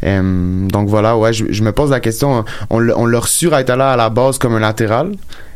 [0.04, 3.48] Euh, donc voilà, ouais, je, je me pose la question, on, l'a- on l'a reçu
[3.48, 5.12] Raitala à la base comme un latéral.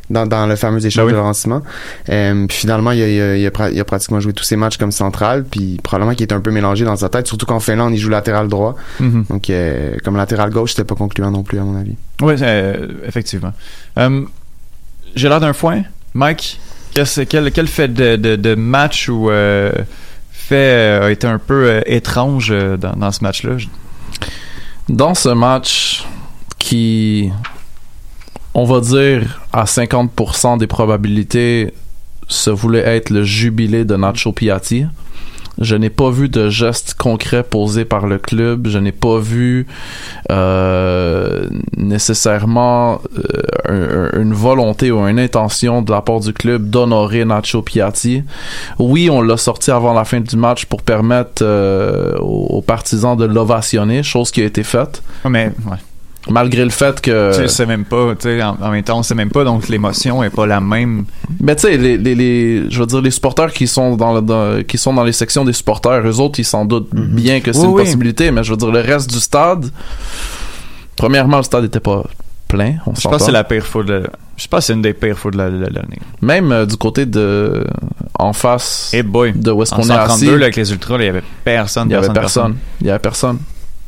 [0.09, 1.13] Dans, dans le fameux échange Ben oui.
[1.15, 1.63] de lancement.
[2.11, 4.45] Euh, puis finalement, il a, il, a, il a pra- il a pratiquement joué tous
[4.45, 7.45] ses matchs comme central, puis probablement qu'il est un peu mélangé dans sa tête, surtout
[7.45, 8.77] qu'en Finlande, il joue latéral droit.
[9.01, 9.25] Mhm.
[9.29, 11.97] Donc, euh, comme latéral gauche, c'était pas concluant non plus, à mon avis.
[12.23, 12.35] Oui,
[13.05, 13.53] effectivement.
[15.17, 15.83] J'ai l'air d'un foin.
[16.17, 16.59] Mike,
[16.95, 19.71] quel, fait de, match ou euh,
[20.31, 23.57] fait euh, a été un peu euh, étrange dans, ce match-là?
[24.89, 26.07] Dans ce match
[26.59, 27.31] qui,
[28.55, 31.75] on va dire, à 50% des probabilités,
[32.29, 34.87] se voulait être le jubilé de Nacho Piatti.
[35.61, 38.67] Je n'ai pas vu de gestes concrets posés par le club.
[38.69, 39.67] Je n'ai pas vu
[40.31, 43.23] euh, nécessairement euh,
[43.69, 48.23] un- un- une volonté ou une intention de la part du club d'honorer Nacho Piatti.
[48.79, 53.17] Oui, on l'a sorti avant la fin du match pour permettre euh, aux, aux partisans
[53.17, 55.03] de l'ovationner, chose qui a été faite.
[55.29, 55.79] Mais ouais.
[56.29, 57.41] Malgré le fait que...
[57.41, 59.69] tu sais même pas, tu sais, en, en même temps, on sait même pas, donc
[59.69, 61.05] l'émotion est pas la même.
[61.41, 64.21] Mais tu sais, les, les, les, je veux dire, les supporters qui sont dans, le-
[64.23, 67.53] dans- qui sont dans les sections des supporters, eux autres, ils s'en doutent bien que
[67.53, 67.83] c'est Oui, une oui.
[67.85, 69.67] possibilité, mais je veux dire, le reste du stade,
[70.97, 72.03] premièrement, le stade était pas
[72.49, 74.05] plein, on Je pense que c'est la pire faute de
[74.37, 75.99] Je pense que c'est une des pires fautes de la- de l'année.
[76.23, 77.65] Même euh, du côté de,
[78.19, 79.33] en face Et boy.
[79.33, 81.89] de où est-ce qu'on est assis, 132, là, avec les ultras, il y avait personne,
[81.89, 82.57] il y avait personne, personne.
[82.81, 83.39] Il y avait personne.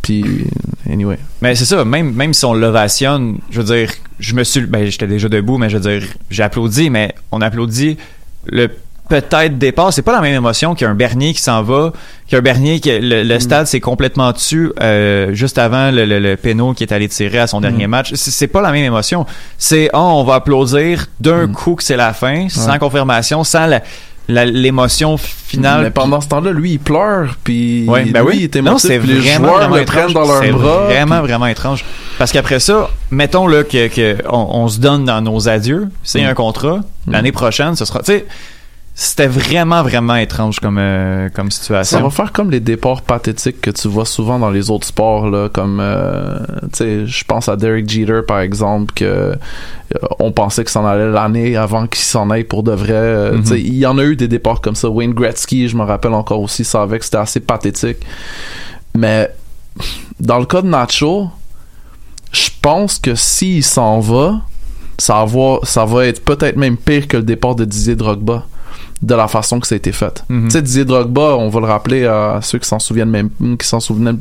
[0.08, 0.46] Puis,
[0.90, 1.18] anyway.
[1.42, 4.86] Mais c'est ça, même, même si on l'ovationne, je veux dire, je me suis, ben,
[4.86, 7.98] j'étais déjà debout, mais je veux dire, j'ai applaudi, mais on applaudit
[8.46, 8.68] le
[9.10, 9.92] peut-être départ.
[9.92, 11.92] C'est pas la même émotion qu'un Bernier qui s'en va,
[12.26, 16.36] qu'un Bernier qui, le, le stade s'est complètement dessus, euh, juste avant le, le, le
[16.36, 18.12] péno qui est allé tirer à son dernier match.
[18.14, 19.26] C'est pas la même émotion.
[19.58, 23.82] C'est, oh, on va applaudir d'un coup que c'est la fin, sans confirmation, sans la-
[24.28, 25.84] l'émotion finale.
[25.84, 28.36] Mais pendant ce temps-là, lui, il pleure, puis Ouais, ben lui, oui.
[28.52, 30.02] il non, émotif, c'est puis les vraiment, joueurs vraiment le étrange.
[30.02, 30.50] prennent dans leurs C'est.
[30.50, 31.84] Vraiment, puis- vraiment étrange.
[32.18, 36.22] Parce qu'après ça, mettons là que, que on, on se donne dans nos adieux, c'est
[36.22, 36.26] Mm.
[36.26, 36.80] un contrat.
[37.06, 38.26] L'année prochaine, ce sera, tu sais,
[39.00, 41.98] c'était vraiment, vraiment étrange comme, euh, comme situation.
[41.98, 45.30] Ça va faire comme les départs pathétiques que tu vois souvent dans les autres sports,
[45.30, 46.40] là, comme, euh,
[46.72, 49.37] tu sais, je pense à Derek Jeter, par exemple, que euh,
[50.18, 52.92] on pensait que s'en allait l'année avant qu'il s'en aille pour de vrai.
[52.94, 53.42] Euh, Mhm.
[53.42, 54.88] tu sais, Il y en a eu des départs comme ça.
[54.90, 57.98] Wayne Gretzky, je me rappelle encore aussi, ça avec, c'était assez pathétique.
[58.96, 59.30] Mais
[60.18, 61.28] dans le cas de Nacho,
[62.32, 64.40] je pense que s'il s'en va,
[64.98, 68.44] ça va, ça va être peut-être même pire que le départ de Didier Drogba
[69.02, 70.24] de la façon que ça a été fait.
[70.28, 70.46] Mhm.
[70.46, 73.66] Tu sais, Didier Drogba, on va le rappeler à ceux qui s'en souviennent même, qui
[73.66, 74.16] s'en souvenaient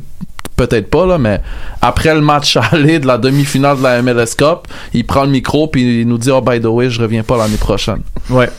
[0.56, 1.40] peut-être pas là, mais
[1.80, 5.68] après le match aller de la demi-finale de la MLS Cup, il prend le micro
[5.68, 8.02] puis il nous dit oh by the way, je reviens pas l'année prochaine.
[8.30, 8.50] Ouais.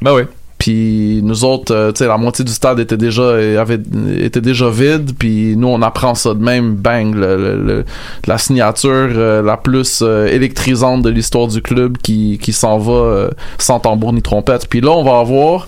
[0.00, 0.22] Ben oui.
[0.62, 3.80] Puis nous autres, euh, tu sais, la moitié du stade était déjà euh, avait
[4.20, 5.10] était déjà vide.
[5.18, 7.84] Puis nous, on apprend ça de même, bang, le, le- le-
[8.28, 13.80] la signature euh, la plus électrisante de l'histoire du club qui qui s'en va sans
[13.80, 14.68] tambour ni trompette.
[14.68, 15.66] Puis là, on va avoir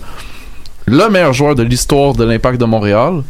[0.85, 3.21] le meilleur joueur de l'histoire de l'Impact de Montréal.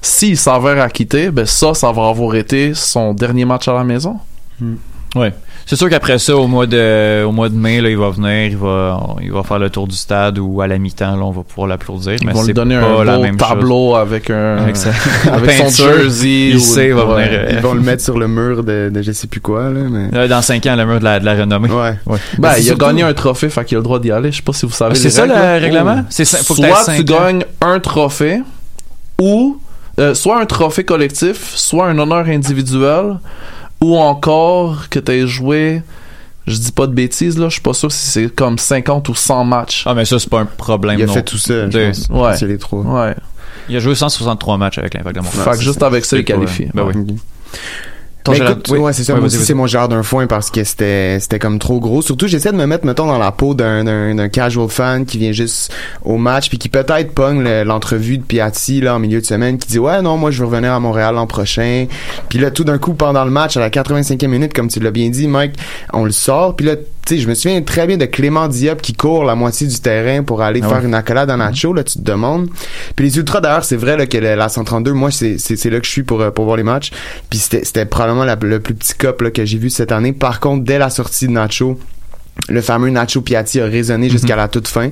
[0.00, 4.16] S'il s'avère acquitté, ben ça, ça va avoir été son dernier match à la maison.
[5.14, 5.32] Ouais.
[5.66, 8.46] C'est sûr qu'après ça, au mois de, au mois de mai, là, il va venir,
[8.50, 11.30] il va, il va faire le tour du stade ou à la mi-temps, là, on
[11.30, 12.14] va pouvoir l'applaudir.
[12.20, 14.76] Ils mais vont c'est lui donner pas un la beau même tableau avec un Avec
[14.76, 14.90] sa-
[15.32, 16.02] avec son peinture.
[16.02, 16.48] jersey.
[16.50, 17.24] Il ou- sait, il va ouais.
[17.26, 19.70] venir, euh, Ils vont le mettre sur le mur de, de je sais plus quoi,
[19.70, 20.04] là, mais...
[20.06, 20.12] chose.
[20.14, 21.70] Là, Dans 5 ans, le mur de la, de la renommée.
[21.70, 21.94] Ouais.
[22.06, 22.18] Ouais.
[22.38, 24.30] Ben, il a gagné un trophée, fait qu'il a le droit d'y aller.
[24.32, 24.92] Je sais pas si vous savez.
[24.96, 25.52] Ah, c'est ça, règles, le là.
[25.58, 26.04] règlement?
[26.10, 28.42] C'est que soit cinq tu gagnes un trophée
[29.20, 29.58] ou
[30.00, 33.18] euh, soit un trophée collectif, soit un honneur individuel,
[33.82, 35.82] ou encore que tu aies joué.
[36.46, 39.14] Je dis pas de bêtises là, je suis pas sûr si c'est comme 50 ou
[39.14, 39.84] 100 matchs.
[39.86, 40.98] Ah, mais ça, c'est pas un problème.
[40.98, 41.12] Il a non.
[41.14, 42.08] fait tout ça, je De- pense.
[42.10, 42.36] Ouais.
[42.36, 42.80] C'est les trois.
[42.82, 43.14] Ouais.
[43.68, 45.44] Il a joué 163 matchs avec l'Impact de Montréal.
[45.44, 46.68] Fait que juste avec ça, il est pas- qualifié.
[46.74, 47.16] Ben oui.
[48.24, 48.78] Ton Gérard- écoute, oui.
[48.78, 49.14] ouais, c'est ça.
[49.14, 49.46] Ouais, moi vas-y, aussi, vas-y.
[49.46, 52.02] c'est mon genre d'un foin parce que c'était, c'était comme trop gros.
[52.02, 55.18] Surtout, j'essaie de me mettre, mettons, dans la peau d'un, d'un, d'un casual fan qui
[55.18, 55.72] vient juste
[56.04, 59.58] au match puis qui peut-être pogne le- l'entrevue de Piatti, là, en milieu de semaine,
[59.58, 61.86] qui dit, ouais, non, moi, je veux revenir à Montréal l'an prochain.
[62.28, 64.90] Puis là, tout d'un coup, pendant le match, à la 85e minute, comme tu l'as
[64.92, 65.54] bien dit, Mike,
[65.92, 66.54] on le sort.
[66.54, 69.66] Puis là, sais, je me souviens très bien de Clément Diop qui court la moitié
[69.66, 72.48] du terrain pour aller Ah faire une accolade à Nacho, là, tu te demandes.
[72.96, 75.86] Puis les Ultras, d'ailleurs, c'est vrai, là, que la 132, moi, c'est, c'est, là que
[75.86, 76.90] je suis pour, euh, pour voir les matchs.
[77.30, 80.12] Puis c'était, c'était probablement la- le plus petit cop, là, que j'ai vu cette année.
[80.12, 81.78] Par contre, dès la sortie de Nacho,
[82.48, 84.88] le fameux Nacho Piatti a résonné jusqu'à la toute fin.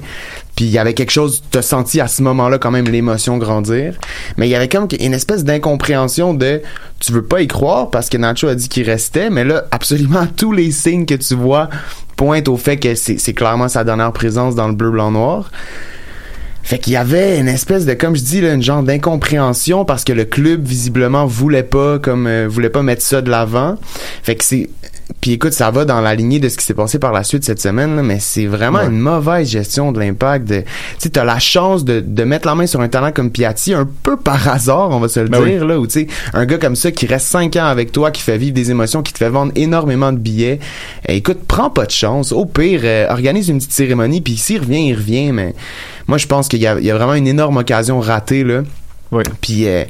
[0.61, 3.95] Puis il y avait quelque chose, t'as senti à ce moment-là quand même l'émotion grandir.
[4.37, 6.61] Mais il y avait comme une espèce d'incompréhension de
[6.99, 10.27] tu veux pas y croire parce que Nacho a dit qu'il restait, mais là, absolument
[10.37, 11.71] tous les signes que tu vois
[12.15, 15.51] pointent au fait que c'est c'est clairement sa dernière présence dans le bleu, blanc, noir.
[16.63, 20.05] Fait qu'il y avait une espèce de, comme je dis, là, une genre d'incompréhension parce
[20.05, 23.77] que le club visiblement voulait pas, comme euh, voulait pas mettre ça de l'avant.
[24.23, 24.69] Fait que c'est,
[25.21, 27.45] puis écoute, ça va dans la lignée de ce qui s'est passé par la suite
[27.45, 28.87] cette semaine, là, mais c'est vraiment Ouais.
[28.87, 30.49] une mauvaise gestion de l'impact.
[30.49, 30.65] Tu
[30.99, 33.89] sais, t'as la chance de, de mettre la main sur un talent comme Piatti un
[34.03, 36.59] peu par hasard, on va se le Ben dire là, ou tu sais, un gars
[36.59, 39.19] comme ça qui reste cinq ans avec toi, qui fait vivre des émotions, qui te
[39.19, 40.59] fait vendre énormément de billets.
[41.09, 42.33] Eh, écoute, prends pas de chance.
[42.33, 45.33] Au pire, euh, organise une petite cérémonie, puis s'il revient, il revient.
[45.33, 45.55] Mais
[46.07, 48.63] moi, je pense qu'il y a, il y a vraiment une énorme occasion ratée là.
[49.13, 49.25] Oui.
[49.41, 49.85] Puis, euh,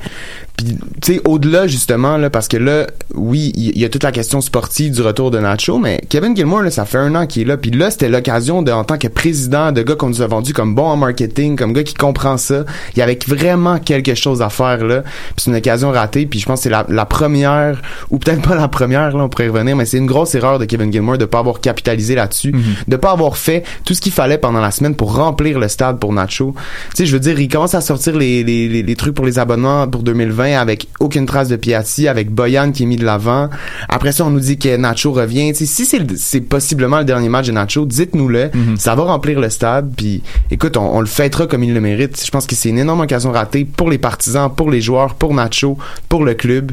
[0.60, 4.02] puis tu sais, au-delà justement, là, parce que là, oui, il y, y a toute
[4.02, 7.26] la question sportive du retour de Nacho, mais Kevin Gilmore, là, ça fait un an
[7.26, 7.56] qu'il est là.
[7.56, 10.52] Puis là, c'était l'occasion de, en tant que président, de gars qu'on nous a vendu
[10.52, 12.66] comme bon en marketing, comme gars qui comprend ça.
[12.94, 15.00] Il y avait vraiment quelque chose à faire là.
[15.00, 16.26] Puis c'est une occasion ratée.
[16.26, 19.28] Puis je pense que c'est la, la première, ou peut-être pas la première, là, on
[19.30, 22.14] pourrait y revenir, mais c'est une grosse erreur de Kevin Gilmore de pas avoir capitalisé
[22.14, 22.54] là-dessus,
[22.86, 25.98] de pas avoir fait tout ce qu'il fallait pendant la semaine pour remplir le stade
[25.98, 26.54] pour Nacho.
[26.90, 29.24] Tu sais, je veux dire, il commence à sortir les, les, les, les trucs pour
[29.24, 33.04] les abonnements pour 2020 avec aucune trace de Piatti, avec Boyan qui est mis de
[33.04, 33.48] l'avant.
[33.88, 35.54] Après ça, on nous dit que Nacho revient.
[35.54, 38.50] Si c'est le- c'est possiblement le dernier match de Nacho, dites-nous-le.
[38.78, 39.92] Ça va remplir le stade.
[39.96, 42.22] Puis, écoute, on, on le fêtera comme il le mérite.
[42.24, 45.34] Je pense que c'est une énorme occasion ratée pour les partisans, pour les joueurs, pour
[45.34, 45.76] Nacho,
[46.08, 46.72] pour le club.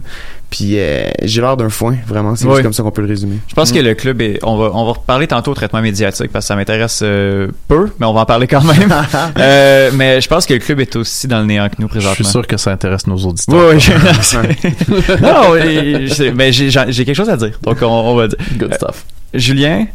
[0.49, 2.35] Puis, euh, j'ai l'air d'un foin, vraiment.
[2.37, 2.63] C'est Oui.
[2.63, 3.37] comme ça qu'on peut le résumer.
[3.49, 4.39] Je pense que le club est.
[4.43, 7.91] On va, on va reparler tantôt au traitement médiatique parce que ça m'intéresse euh, peu,
[7.99, 8.93] mais on va en parler quand même.
[9.37, 11.91] Euh, mais je pense que le club est aussi dans le néant que nous Je
[11.91, 12.15] présentement.
[12.15, 13.55] suis sûr que ça intéresse nos auditeurs.
[13.69, 16.71] Oui, oui, je- non, oui, je- mais j'ai
[17.05, 17.59] quelque chose à dire.
[17.61, 18.37] Donc, on, on va dire.
[18.57, 19.05] Good Euh, stuff.
[19.33, 19.85] Julien,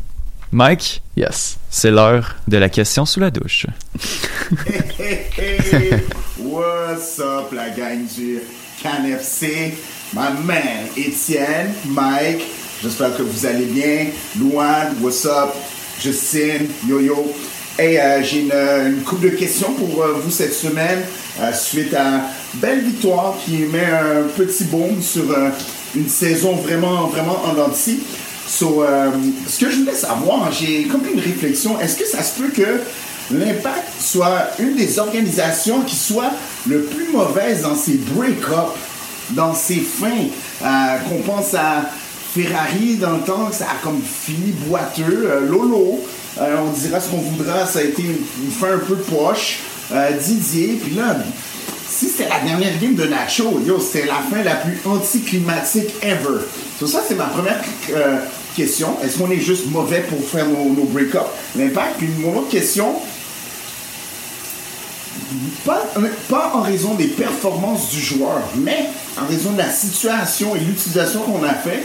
[0.53, 1.57] Mike, Yes.
[1.71, 3.67] c'est l'heure de la question sous la douche.
[6.39, 8.39] What's up, la gang du
[8.83, 9.75] CanFC?
[10.15, 12.43] Ma man, Étienne, Mike,
[12.83, 14.09] j'espère que vous allez bien.
[14.39, 15.55] Louane, what's up?
[15.99, 17.33] Justine, yo-yo.
[17.79, 21.01] Hey, euh, j'ai une, une couple de questions pour euh, vous cette semaine
[21.41, 25.25] euh, suite à belle victoire qui met un petit baume sur
[25.97, 28.01] une saison vraiment, vraiment en dents de scie.
[28.47, 28.85] So,
[29.49, 31.81] ce que je voulais savoir, j'ai comme une réflexion.
[31.81, 32.81] Est-ce que ça se peut que
[33.31, 36.33] l'Impact soit une des organisations qui soit
[36.67, 38.77] le plus mauvaise dans ses break-up,
[39.35, 40.29] dans ses fins.
[40.63, 41.91] Euh, qu'on pense à
[42.35, 45.29] Ferrari dans le temps, ça a comme fini boiteux.
[45.31, 46.01] Euh, Lolo,
[46.41, 49.61] euh, on dira ce qu'on voudra, ça a été une, fin un peu poche.
[50.25, 51.19] Didier, puis là,
[51.87, 56.39] si c'était la dernière game de Nacho, yo, c'était la fin la plus anticlimatique ever.
[56.81, 57.61] So ça, c'est ma première
[58.57, 58.97] question.
[59.05, 61.27] Est-ce qu'on est juste mauvais pour faire nos, nos break-up?
[61.59, 61.99] L'impact.
[61.99, 62.95] Puis mon autre question,
[65.65, 65.83] pas,
[66.29, 68.87] pas en raison des performances du joueur, mais
[69.21, 71.85] en raison de la situation et l'utilisation qu'on a fait,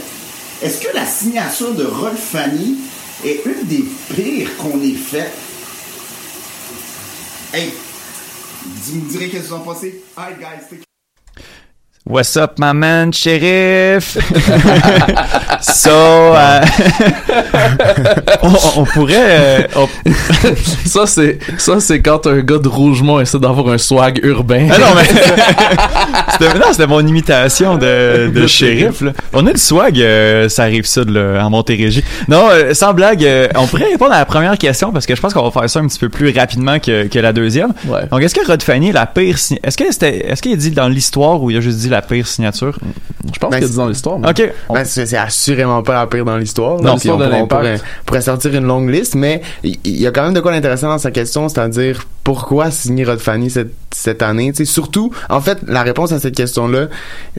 [0.62, 2.78] est-ce que la signature de Rod Fanny
[3.24, 5.34] est une des pires qu'on ait faites?
[7.54, 7.72] Hey,
[8.66, 10.04] vous me direz qu'est-ce que vous en pensez?
[10.16, 10.78] Alright, guys,
[12.10, 14.18] What's up, my man, shérif?
[15.62, 16.62] so, euh,
[18.44, 19.14] on, on pourrait.
[19.18, 19.90] euh, on-
[20.86, 24.70] ça, c'est, ça, c'est quand un gars de Rougemont essaie d'avoir un swag urbain.
[24.72, 25.04] Ah non, mais.
[26.40, 29.12] c'était, non, c'était mon imitation de, de shérif, là.
[29.34, 32.06] On a du swag, euh, ça arrive ça, là, en Montérégie.
[32.30, 35.20] Non, euh, sans blague, euh, on pourrait répondre à la première question parce que je
[35.20, 37.74] pense qu'on va faire ça un petit peu plus rapidement que, que la deuxième.
[37.86, 38.06] Ouais.
[38.10, 39.36] Donc, est-ce que Rod Fanny est la pire?
[39.62, 41.97] Est-ce que c'était, est-ce qu'il a dit dans l'histoire ou il a juste dit la
[42.02, 42.78] pire signature?
[43.34, 44.18] Je pense Ben, qu'il a dit dans l'histoire.
[44.18, 44.54] Ok.
[44.70, 46.78] On- Ben, c'est assurément pas la pire dans l'histoire.
[46.78, 46.94] Dans là.
[46.94, 47.62] l'histoire on de pourrait- on l'Impact.
[47.62, 50.52] pourrait, pourrait sortir une longue liste, mais il il y, a quand même de quoi
[50.52, 54.52] d'intéressant dans sa question, c'est-à-dire pourquoi signer Rod Fanny cette, cette année.
[54.52, 56.88] Tu sais, surtout, en fait, la réponse à cette question-là,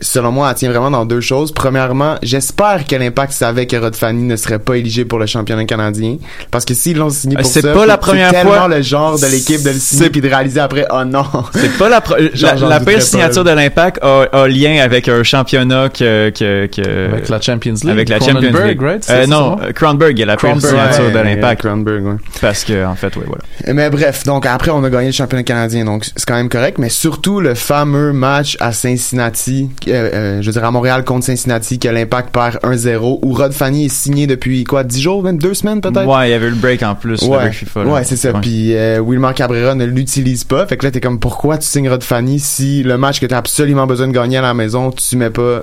[0.01, 1.53] selon moi, elle tient vraiment dans deux choses.
[1.53, 5.67] Premièrement, j'espère que l'Impact savait que Rod Fanny ne serait pas éligible pour le championnat
[5.67, 6.17] canadien,
[6.51, 8.69] parce que s'ils l'ont signé Euh, pour c'est ça, pas la c'est première tellement fois.
[8.69, 11.27] le genre de l'équipe de le signer puis de réaliser après, oh non.
[11.53, 12.03] C'est pas la,
[12.41, 16.65] la, la pire pas, signature de l'impact a, a lien avec un championnat que, que,
[16.65, 17.91] que Avec la Champions League.
[17.91, 18.81] avec la Champions League.
[18.81, 19.07] right?
[19.11, 22.17] Euh, non, Cronenberg est la pire signature Ouais, de l'impact ouais.
[22.41, 23.75] parce que en fait oui voilà.
[23.75, 26.79] Mais bref, donc après on a gagné le championnat canadien, donc c'est quand même correct.
[26.79, 31.27] Mais surtout le fameux match à Cincinnati, euh, euh, je veux dire à Montréal contre
[31.27, 35.39] Cincinnati, que l'Impact perd 1-0, où Rod Fanny est signé depuis quoi, 10 jours, même
[35.39, 36.07] deux semaines peut-être?
[36.07, 37.85] Ouais, il y avait eu le break en plus Ouais, FIFA.
[37.85, 38.33] ouais c'est ça.
[38.33, 38.41] Ouais.
[38.41, 40.67] Puis euh, Wilmar Cabrera ne l'utilise pas.
[40.67, 43.39] Fait que là, t'es comme, pourquoi tu signes Rod Fanny si le match que t'as
[43.39, 45.63] absolument besoin de gagner à la maison, tu mets pas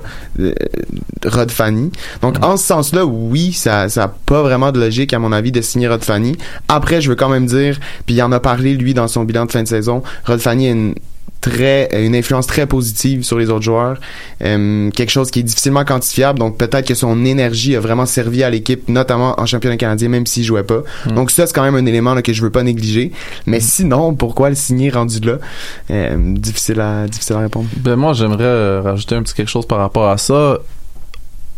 [1.25, 1.91] Rod Fanny?
[2.21, 5.51] Donc, en ce sens-là, oui, ça, ça a pas vraiment de logique, à mon avis,
[5.51, 6.37] de signer Rod Fanny.
[6.67, 9.45] Après, je veux quand même dire, puis il en a parlé, lui, dans son bilan
[9.45, 10.95] de fin de saison, Rod Fanny a une
[11.41, 13.99] très une influence très positive sur les autres joueurs.
[14.41, 16.39] Euh, quelque chose qui est difficilement quantifiable.
[16.39, 20.25] Donc peut-être que son énergie a vraiment servi à l'équipe notamment en championnat canadien même
[20.25, 20.81] s'il jouait pas.
[21.07, 23.11] Donc ça c'est quand même un élément là, que je veux pas négliger.
[23.45, 25.37] Mais sinon pourquoi le signer rendu là?
[25.91, 27.67] Euh, difficile à difficile à répondre.
[27.77, 30.57] Ben moi, j'aimerais euh, rajouter un petit quelque chose par rapport à ça.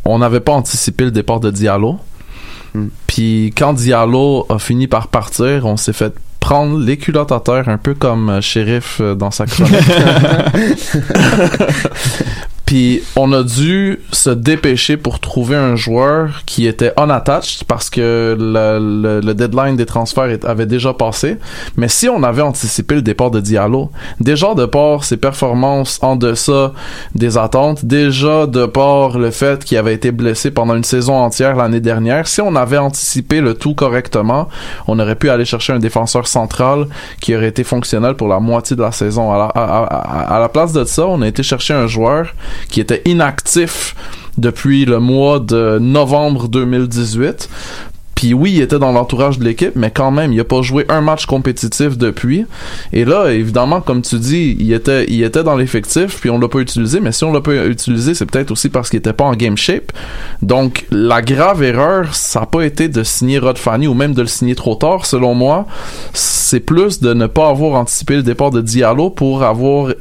[0.04, 1.98] On n'avait pas anticipé le départ de Diallo.
[2.74, 2.88] Hmm.
[3.08, 6.14] Puis quand Diallo a fini par partir, on s'est fait
[6.48, 9.76] prendre les culottes à terre, un peu comme euh, Sheriff euh, dans sa chronique.
[12.68, 18.36] Puis on a dû se dépêcher pour trouver un joueur qui était unattached parce que
[18.38, 21.38] le, deadline des transferts avait déjà passé.
[21.78, 26.18] Mais si on avait anticipé le départ de Diallo, déjà de par ses performances en
[26.18, 26.74] deçà
[27.16, 31.56] des attentes, déjà de par le fait qu'il avait été blessé pendant une saison entière
[31.56, 34.50] l'année dernière, si on avait anticipé le tout correctement,
[34.88, 36.88] on aurait pu aller chercher un défenseur central
[37.22, 39.32] qui aurait été fonctionnel pour la moitié de la saison.
[39.32, 42.34] À la, à la place de ça, on a été chercher un joueur
[42.70, 43.96] qui était inactif
[44.38, 47.50] depuis le mois de novembre 2018.
[48.18, 50.86] Puis oui, il était dans l'entourage de l'équipe, mais quand même, il a pas joué
[50.90, 52.48] un match compétitif depuis.
[52.92, 56.48] Et là, évidemment, comme tu dis, il était, il était dans l'effectif, puis on l'a
[56.48, 57.00] pas utilisé.
[57.00, 59.56] Mais si on l'a pas utilisé, c'est peut-être aussi parce qu'il était pas en game
[59.56, 59.92] shape.
[60.42, 64.22] Donc, la grave erreur, ça a pas été de signer Rod Fanny ou même de
[64.22, 65.68] le signer trop tard, selon moi.
[66.14, 69.94] C'est plus de ne pas avoir anticipé le départ de Diallo pour avoir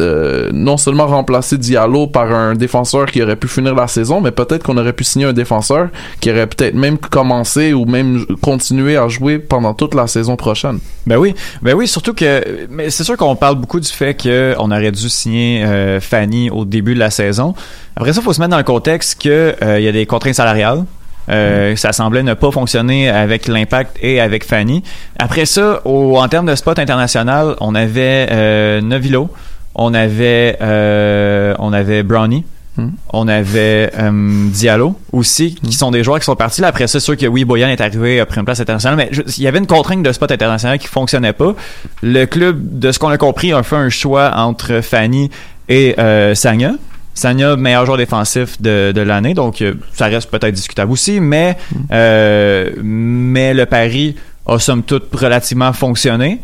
[0.00, 4.30] euh, non seulement remplacé Diallo par un défenseur qui aurait pu finir la saison, mais
[4.30, 5.88] peut-être qu'on aurait pu signer un défenseur
[6.20, 10.78] qui aurait peut-être même commencé ou même continué à jouer pendant toute la saison prochaine.
[11.06, 14.54] Ben oui, ben oui, surtout que mais c'est sûr qu'on parle beaucoup du fait que
[14.58, 17.54] on aurait dû signer euh, Fanny au début de la saison.
[17.96, 20.06] Après ça, il faut se mettre dans le contexte que euh, il y a des
[20.06, 20.84] contraintes salariales.
[21.30, 24.82] Euh, Ça semblait ne pas fonctionner avec l'impact et avec Fanny.
[25.18, 29.30] Après ça, au, en termes de spot international, on avait euh, Novilo,
[29.74, 32.44] on avait euh, on avait Brownie,
[32.76, 32.88] Hmm.
[33.12, 36.60] on avait euh, Diallo aussi, qui sont des joueurs qui sont partis.
[36.60, 39.42] Là, après, c'est sûr que oui, Boyan est arrivé après une place internationale, mais il
[39.44, 41.54] y avait une contrainte de spot international qui fonctionnait pas.
[42.02, 45.30] Le club, de ce qu'on a compris, a fait un choix entre Fanny
[45.68, 46.72] et euh, Sagna.
[47.14, 51.56] Sagna, meilleur joueur défensif de, de l'année, donc euh, ça reste peut-être discutable aussi, mais
[51.92, 56.40] euh, mais le pari a somme toute relativement fonctionné.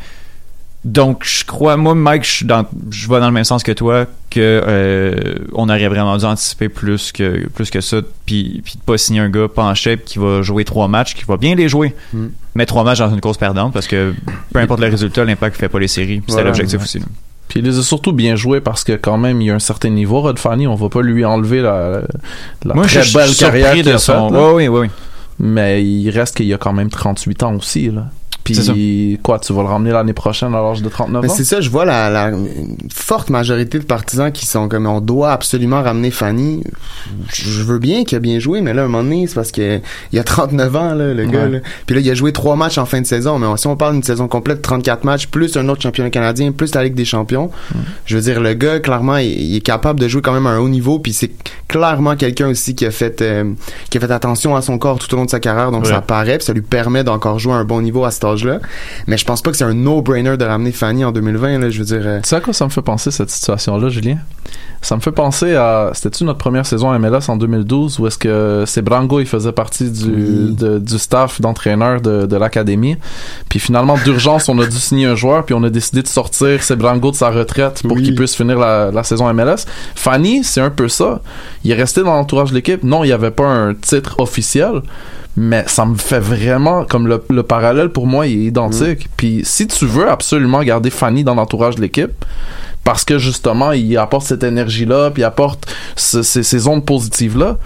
[0.83, 3.73] Donc, je crois, moi, Mike, je, suis dans, je vais dans le même sens que
[3.73, 8.77] toi, que euh, on aurait vraiment dû anticiper plus que plus que ça, puis puis
[8.77, 11.37] de pas signer un gars pas en shape qui va jouer trois matchs, qui va
[11.37, 12.27] bien les jouer, Mm.
[12.55, 14.15] mais trois matchs dans une course perdante, parce que
[14.55, 16.23] peu importe le résultat, l'impact fait pas les séries.
[16.27, 16.47] C'est Voilà.
[16.49, 16.85] l'objectif Ouais.
[16.85, 17.01] aussi.
[17.49, 19.59] Puis il les a surtout bien joués parce que quand même il y a un
[19.59, 22.01] certain niveau Rod Fanny, on va pas lui enlever la,
[22.65, 24.87] la Moi, très je belle carrière de son- oui, oui, oui.
[25.39, 28.07] Mais il reste qu'il y a quand même 38 ans aussi là.
[28.73, 31.35] Puis quoi, tu vas le ramener l'année prochaine à l'âge de 39 Mais ans?
[31.35, 35.01] c'est ça, je vois la, la une forte majorité de partisans qui sont comme on
[35.01, 36.63] doit absolument ramener Fanny.
[37.33, 39.53] Je veux bien qu'il a bien joué, mais là, à un moment donné, c'est parce
[39.53, 39.81] que
[40.13, 41.47] il a 39 ans, là, le gars.
[41.49, 41.59] Là.
[41.87, 43.39] Puis là, il a joué trois matchs en fin de saison.
[43.39, 46.75] Mais si on parle d'une saison complète, 34 matchs, plus un autre championnat canadien, plus
[46.75, 47.51] la Ligue des champions,
[48.07, 50.51] je veux dire, le gars, clairement, il, il est capable de jouer quand même à
[50.51, 50.99] un haut niveau.
[50.99, 51.31] Puis c'est
[51.69, 53.53] clairement quelqu'un aussi qui a fait euh,
[53.91, 55.71] qui a fait attention à son corps tout au long de sa carrière.
[55.71, 55.89] Donc Ouais.
[55.91, 58.61] ça paraît, puis ça lui permet d'encore jouer à un bon niveau à cet âge-là.
[59.07, 61.59] Mais je pense pas que c'est un no-brainer de ramener Fanny en 2020.
[61.59, 62.03] Là, je veux dire...
[62.05, 64.19] euh, Tu sais à quoi ça me fait penser cette situation-là, Julien?
[64.83, 65.91] Ça me fait penser à.
[65.93, 69.53] C'était-tu notre première saison à MLS en 2012 où est-ce que c'est Brango, il faisait
[69.53, 70.55] partie du, Oui.
[70.57, 72.97] de- du staff d'entraîneur de, de l'académie.
[73.51, 76.63] Puis finalement, d'urgence, on a dû signer un joueur, puis on a décidé de sortir
[76.63, 78.05] Sebrango de sa retraite pour Oui.
[78.05, 79.67] qu'il puisse finir la, la saison MLS.
[79.95, 81.21] Fanny, c'est un peu ça.
[81.63, 82.83] Il est resté dans l'entourage de l'équipe.
[82.83, 84.81] Non, il n'y avait pas un titre officiel.
[85.37, 89.09] Mais ça me fait vraiment comme le, le parallèle pour moi il est identique.
[89.17, 92.25] Puis si tu veux absolument garder Fanny dans l'entourage de l'équipe,
[92.85, 96.85] parce que justement il apporte cette énergie là, puis il apporte ce- ces, ces ondes
[96.85, 97.59] positives là,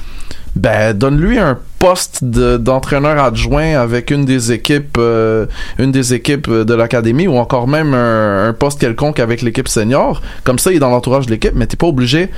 [0.56, 5.46] ben donne-lui un poste de- d'entraîneur adjoint avec une des équipes, euh,
[5.78, 10.20] une des équipes de l'académie ou encore même un, un poste quelconque avec l'équipe senior.
[10.44, 12.28] Comme ça il est dans l'entourage de l'équipe, mais t'es pas obligé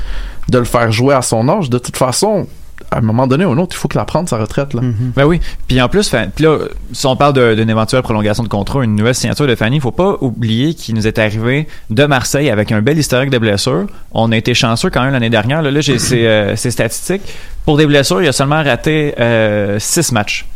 [0.49, 1.69] de le faire jouer à son âge.
[1.69, 2.47] De toute façon,
[2.90, 4.81] à un moment donné ou un autre, il faut qu'il apprenne sa retraite là.
[5.14, 5.40] Ben oui.
[5.68, 6.59] Puis en plus, fin- puis là,
[6.92, 9.81] si on parle de- d'une éventuelle prolongation de contrat, une nouvelle signature de Fanny, il
[9.83, 13.87] faut pas oublier qu'il nous est arrivé de Marseille avec un bel historique de blessures.
[14.12, 15.62] On a été chanceux quand même l'année dernière.
[15.62, 17.22] Là, là j'ai ses, euh, statistiques.
[17.64, 20.46] Pour des blessures, il a seulement raté euh, six matchs.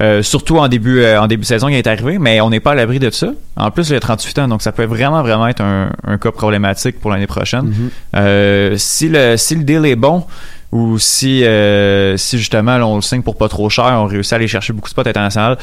[0.00, 2.60] Euh, surtout en début euh, en début de saison il est arrivé mais on n'est
[2.60, 3.28] pas à l'abri de ça.
[3.56, 6.30] En plus il a 38 ans donc ça peut vraiment vraiment être un, un cas
[6.30, 7.90] problématique pour l'année prochaine.
[8.16, 10.24] Euh, si le si le deal est bon
[10.72, 11.44] ou si
[12.16, 14.72] si justement là, on le signe pour pas trop cher, on réussit à aller chercher
[14.72, 15.56] beaucoup de spots internationaux,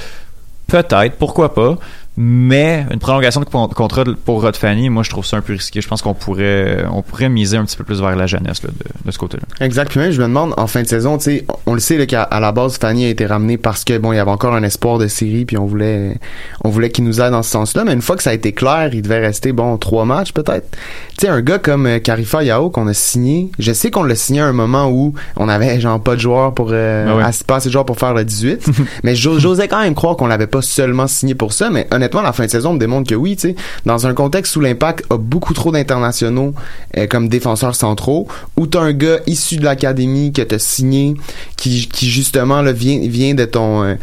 [0.67, 1.77] peut-être, pourquoi pas.
[2.21, 5.53] Mais une prolongation de con- contrat pour Rod Fanny, moi je trouve ça un peu
[5.53, 5.79] risqué.
[5.79, 8.71] Je pense qu'on pourrait on pourrait miser un petit peu plus vers la jeunesse là,
[8.77, 9.43] de, de ce côté-là.
[9.65, 9.89] Exact.
[9.89, 12.05] Puis même, je me demande, en fin de saison, tu sais, on le sait là,
[12.05, 14.63] qu'à la base, Fanny a été ramenée parce que bon, il y avait encore un
[14.63, 16.17] espoir de série, puis on voulait,
[16.65, 17.85] on voulait qu'il nous aide dans ce sens-là.
[17.85, 20.69] Mais une fois que ça a été clair, il devait rester bon trois matchs peut-être.
[21.17, 24.15] Tu sais, un gars comme euh, Karifa Yao qu'on a signé, je sais qu'on l'a
[24.15, 27.23] signé à un moment où on avait genre pas de joueurs pour, euh, oui.
[27.23, 28.67] assez- pas assez de joueurs pour faire le 18.
[29.03, 31.69] mais j'o- j'osais quand même croire qu'on l'avait pas seulement signé pour ça.
[31.69, 34.55] Mais honnêtement, la fin de saison me démontre que oui, tu sais, dans un contexte
[34.55, 36.53] où l'impact a beaucoup trop d'internationaux
[36.97, 41.15] euh, comme défenseurs centraux, où t'as un gars issu de l'académie que t'as signé,
[41.57, 43.95] qui, qui justement là, vient, vient de ton, euh,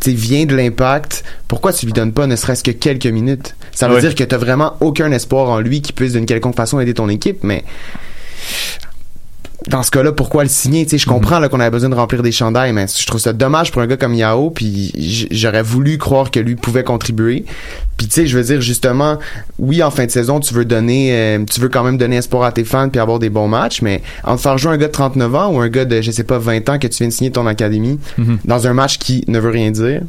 [0.00, 3.54] tu sais, vient de l'impact, pourquoi tu lui donnes pas ne serait-ce que quelques minutes?
[3.72, 4.00] Ça veut Ouais.
[4.00, 7.08] dire que t'as vraiment aucun espoir en lui qui puisse d'une quelconque façon aider ton
[7.08, 7.64] équipe, mais
[9.68, 10.84] dans ce cas-là, pourquoi le signer?
[10.84, 13.20] Tu sais, je comprends là, qu'on avait besoin de remplir des chandails, mais je trouve
[13.20, 14.92] ça dommage pour un gars comme Yao, puis
[15.30, 17.44] j'aurais voulu croire que lui pouvait contribuer.
[17.96, 19.18] Puis tu sais, je veux dire justement,
[19.58, 22.42] oui, en fin de saison, tu veux donner, euh, tu veux quand même donner espoir
[22.44, 24.92] à tes fans puis avoir des bons matchs, mais entre faire jouer un gars de
[24.92, 27.12] 39 ans ou un gars de, je sais pas, 20 ans que tu viens de
[27.12, 28.38] signer ton académie Mhm.
[28.44, 30.02] dans un match qui ne veut rien dire.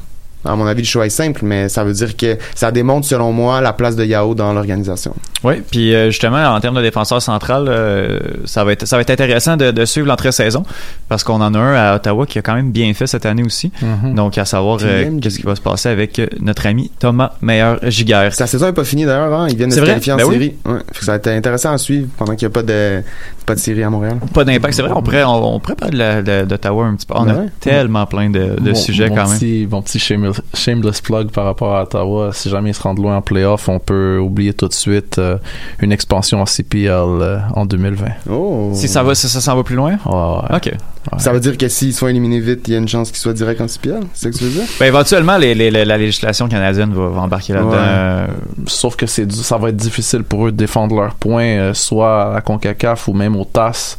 [0.45, 3.31] À mon avis, le choix est simple, mais ça veut dire que ça démontre, selon
[3.31, 5.13] moi, la place de Yao dans l'organisation.
[5.43, 9.01] Oui, puis euh, justement, en termes de défenseur central, euh, ça va être ça va
[9.01, 10.63] être intéressant de, de suivre l'entrée-saison
[11.09, 13.43] parce qu'on en a un à Ottawa qui a quand même bien fait cette année
[13.43, 13.71] aussi.
[13.81, 14.15] Mhm.
[14.15, 18.33] Donc, à savoir euh, qu'est-ce qui va se passer avec notre ami Thomas Meyer-Giguère.
[18.33, 19.47] Sa saison est pas finie d'ailleurs, hein.
[19.49, 20.33] Ils viennent de se qualifier en Ben oui.
[20.33, 20.55] série.
[20.65, 20.79] Ouais.
[21.01, 23.01] Ça va être intéressant à suivre pendant qu'il n'y a pas de,
[23.45, 24.17] pas de série à Montréal.
[24.33, 24.91] Pas d'impact, c'est vrai.
[24.95, 27.13] On pourrait, on, on pourrait parler de la- de- d'Ottawa un petit peu.
[27.17, 27.45] On Ben a ouais.
[27.59, 29.37] tellement plein de, de Mon- sujets mon quand même.
[29.37, 32.31] petit, Mon petit shameless, shameless plug par rapport à Ottawa.
[32.33, 35.37] Si jamais ils se rendent loin en playoff, on peut oublier tout de suite euh,
[35.81, 38.05] une expansion en CPL euh, en 2020.
[38.29, 38.71] Oh.
[38.73, 39.97] Si ça va, si ça s'en va plus loin?
[40.05, 40.55] Ouais, ouais.
[40.55, 40.73] Ok.
[41.17, 43.33] Ça veut dire que s'ils sont éliminés vite, il y a une chance qu'ils soient
[43.33, 43.99] direct en CPL?
[44.13, 44.69] C'est ça que tu veux dire?
[44.79, 47.71] Ben, éventuellement, les, les- la législation canadienne va, va embarquer là-dedans.
[47.71, 47.77] Ouais.
[47.79, 48.27] Euh,
[48.67, 51.73] Sauf que c'est du- ça va être difficile pour eux de défendre leurs points, euh,
[51.73, 53.97] soit à la CONCACAF ou même au TAS,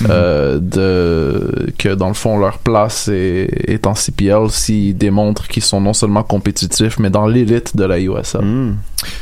[0.00, 0.06] Mhm.
[0.10, 5.62] euh, de, que dans le fond leur place est, est en CPL s'ils démontrent qu'ils
[5.64, 8.42] sont non seulement compétitifs, mais dans l'élite de la USL.
[8.44, 8.76] Hmm.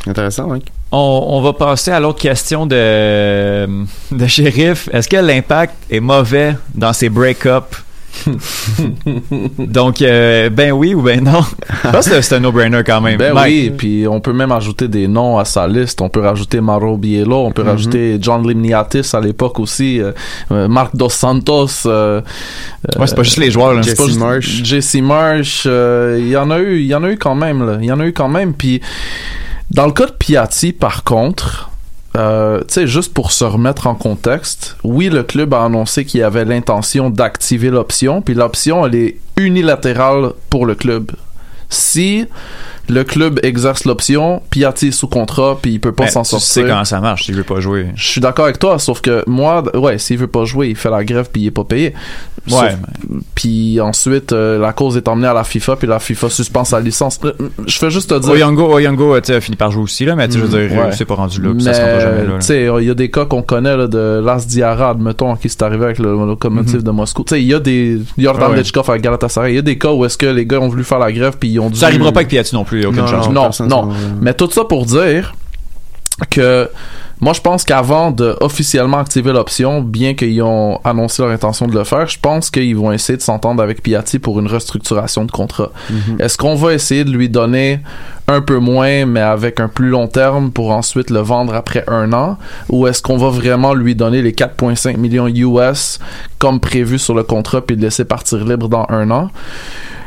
[0.06, 0.70] Intéressant, Mike.
[0.96, 3.66] On, on va passer à l'autre question de,
[4.12, 4.88] de shérif.
[4.92, 7.82] Est-ce que l'impact est mauvais dans ses break-ups
[9.58, 11.40] Donc, euh, ben oui ou ben non?
[11.84, 13.18] Je pense que c'est un no-brainer quand même.
[13.18, 13.52] Ben Mike.
[13.52, 16.00] oui, puis on peut même ajouter des noms à sa liste.
[16.00, 17.68] On peut rajouter Mauro Biello, on peut Mhm.
[17.70, 20.12] rajouter John Limniatis à l'époque aussi, euh,
[20.52, 21.66] euh, Marc Dos Santos.
[21.86, 22.20] euh,
[22.98, 23.80] Ouais, c'est pas juste les joueurs, là.
[23.80, 24.62] pas Jesse juste- Marsh.
[24.62, 27.66] Jesse Marsh, euh, il y en a eu, il y en a eu quand même
[27.66, 27.78] là.
[27.80, 28.52] Il y en a eu quand même.
[28.54, 28.80] Puis
[29.74, 31.70] dans le cas de Piatti, par contre.
[32.16, 36.22] Euh, tu sais, juste pour se remettre en contexte, oui, le club a annoncé qu'il
[36.22, 41.10] avait l'intention d'activer l'option, puis l'option, elle est unilatérale pour le club.
[41.70, 42.26] Si
[42.88, 46.30] le club exerce l'option, Piatti est sous contrat, puis il peut pas Ben, s'en tu
[46.30, 46.46] sortir.
[46.48, 47.86] sais comment ça marche s'il veut pas jouer.
[47.94, 50.90] Je suis d'accord avec toi, sauf que moi, ouais, s'il veut pas jouer, il fait
[50.90, 51.94] la grève puis il est pas payé.
[52.46, 52.76] Sauf- Ouais.
[53.34, 56.78] Puis ensuite, euh, la cause est emmenée à la FIFA puis la FIFA suspend sa
[56.80, 57.18] licence.
[57.24, 57.32] Euh,
[57.66, 58.32] Je fais juste te dire.
[59.22, 60.92] Tu sais, a fini par jouer aussi, là, mais tu je veux dire, Ouais.
[60.92, 62.32] c'est pas rendu là, puis ça se rendra jamais là.
[62.40, 65.36] tu sais, il y a des cas qu'on connaît là, de Las Diarra, admettons, à
[65.36, 67.24] qui c'est arrivé avec le locomotive de Moscou.
[67.24, 68.26] Tu sais, il y a des Mhm.
[68.26, 68.56] Ouais, ouais.
[68.56, 69.52] Lechkov avec Galatasaray.
[69.52, 71.36] Il y a des cas où est-ce que les gars ont voulu faire la grève
[71.38, 71.78] puis ils ont dû.
[71.78, 73.60] Ça arrivera pas avec Piatti non plus, a aucune Non, chance.
[73.60, 73.94] Non, non.
[74.20, 75.34] Mais tout ça pour dire
[76.30, 76.68] que
[77.20, 81.72] moi, je pense qu'avant de officiellement activer l'option, bien qu'ils ont annoncé leur intention de
[81.72, 85.30] le faire, je pense qu'ils vont essayer de s'entendre avec Piatti pour une restructuration de
[85.30, 85.70] contrat.
[86.18, 87.80] Est-ce qu'on va essayer de lui donner
[88.26, 92.12] un peu moins, mais avec un plus long terme pour ensuite le vendre après un
[92.12, 92.36] an?
[92.68, 96.00] Ou est-ce qu'on va vraiment lui donner les 4,5 millions US
[96.38, 99.30] comme prévu sur le contrat puis le laisser partir libre dans un an?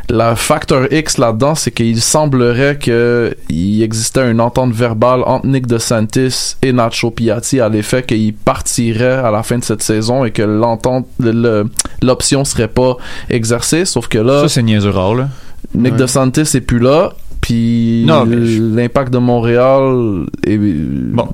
[0.10, 5.68] La facteur X là-dedans, c'est qu'il semblerait que il existait une entente verbale entre Nick
[5.68, 10.32] DeSantis et Nacho Piatti à l'effet qu'il partirait à la fin de cette saison et
[10.32, 11.70] que l'entente, le- le-
[12.02, 12.96] l'option serait pas
[13.30, 13.84] exercée.
[13.84, 15.28] Sauf que là, Ça, c'est niaiseux rare, là.
[15.76, 16.00] Nick Ouais.
[16.00, 21.28] DeSantis est plus là, puis l'impact de Montréal est bon.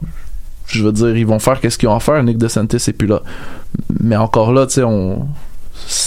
[0.66, 2.24] Je veux dire, ils vont faire qu'est-ce qu'ils ont à faire.
[2.24, 3.22] Nick DeSantis est plus là,
[4.02, 5.28] mais encore là, tu sais, on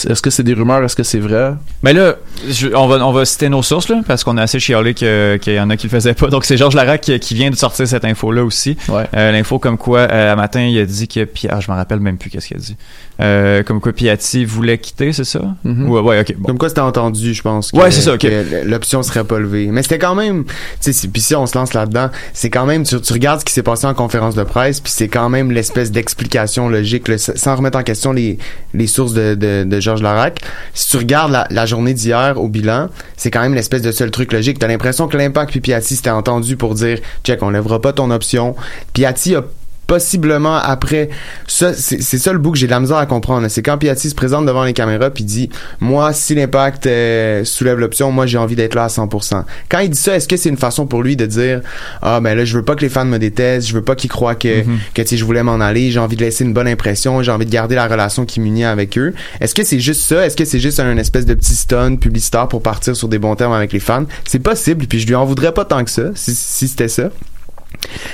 [0.09, 1.53] est-ce que c'est des rumeurs, est-ce que c'est vrai?
[1.83, 2.15] Mais là,
[2.49, 5.37] je- on, va, on va citer nos sources, là, parce qu'on a assez chialé que-
[5.37, 6.29] qu'il y en a qui le faisaient pas.
[6.29, 8.77] Donc, c'est Georges Larac qui, qui vient de sortir cette info-là aussi.
[8.89, 9.05] Ouais.
[9.17, 11.25] Euh, L'info comme quoi, euh, un matin, il a dit que...
[11.25, 12.77] Pi- Ah, je me rappelle même plus qu'est-ce qu'il a dit.
[13.21, 15.41] Euh, comme quoi Piatti voulait quitter, c'est ça?
[15.65, 15.89] Mhm.
[15.89, 16.35] Ouais, ouais, ok.
[16.37, 16.49] Bon.
[16.49, 17.71] Comme quoi c'était entendu, je pense.
[17.73, 18.27] que- Ouais, c'est ça, ok.
[18.65, 19.69] l'option serait pas levée.
[19.71, 20.45] Mais c'était quand même,
[20.83, 23.45] tu sais, puis si on se lance là-dedans, c'est quand même, tu, tu regardes ce
[23.45, 27.17] qui s'est passé en conférence de presse, puis c'est quand même l'espèce d'explication logique, là,
[27.19, 28.39] sans remettre en question les,
[28.75, 30.41] les sources de, de, de Georges Larac.
[30.75, 34.11] Si tu regardes la, la journée d'hier au bilan, c'est quand même l'espèce de seul
[34.11, 34.59] truc logique.
[34.59, 38.11] T'as l'impression que l'impact puis Piatti s'était entendu pour dire, check, on lèvera pas ton
[38.11, 38.55] option.
[38.93, 39.45] Piatti a
[39.87, 41.11] possiblement après.
[41.47, 44.11] Ça c'est ça le bout que j'ai de la misère à comprendre c'est quand Piatti
[44.11, 48.39] se présente devant les caméras puis dit moi si l'impact euh, soulève l'option moi j'ai
[48.39, 51.03] envie d'être là à 100% quand il dit ça est-ce que c'est une façon pour
[51.03, 51.61] lui de dire
[52.03, 54.11] ah ben là je veux pas que les fans me détestent je veux pas qu'ils
[54.11, 54.65] croient que
[54.95, 57.47] que tu je voulais m'en aller j'ai envie de laisser une bonne impression j'ai envie
[57.47, 59.15] de garder la relation qui m'unit avec eux.
[59.41, 60.27] Est-ce que c'est juste ça?
[60.27, 63.35] Est-ce que c'est juste un espèce de petit stun publicitaire pour partir sur des bons
[63.37, 64.05] termes avec les fans?
[64.25, 67.11] C'est possible puis je lui en voudrais pas tant que ça si, si c'était ça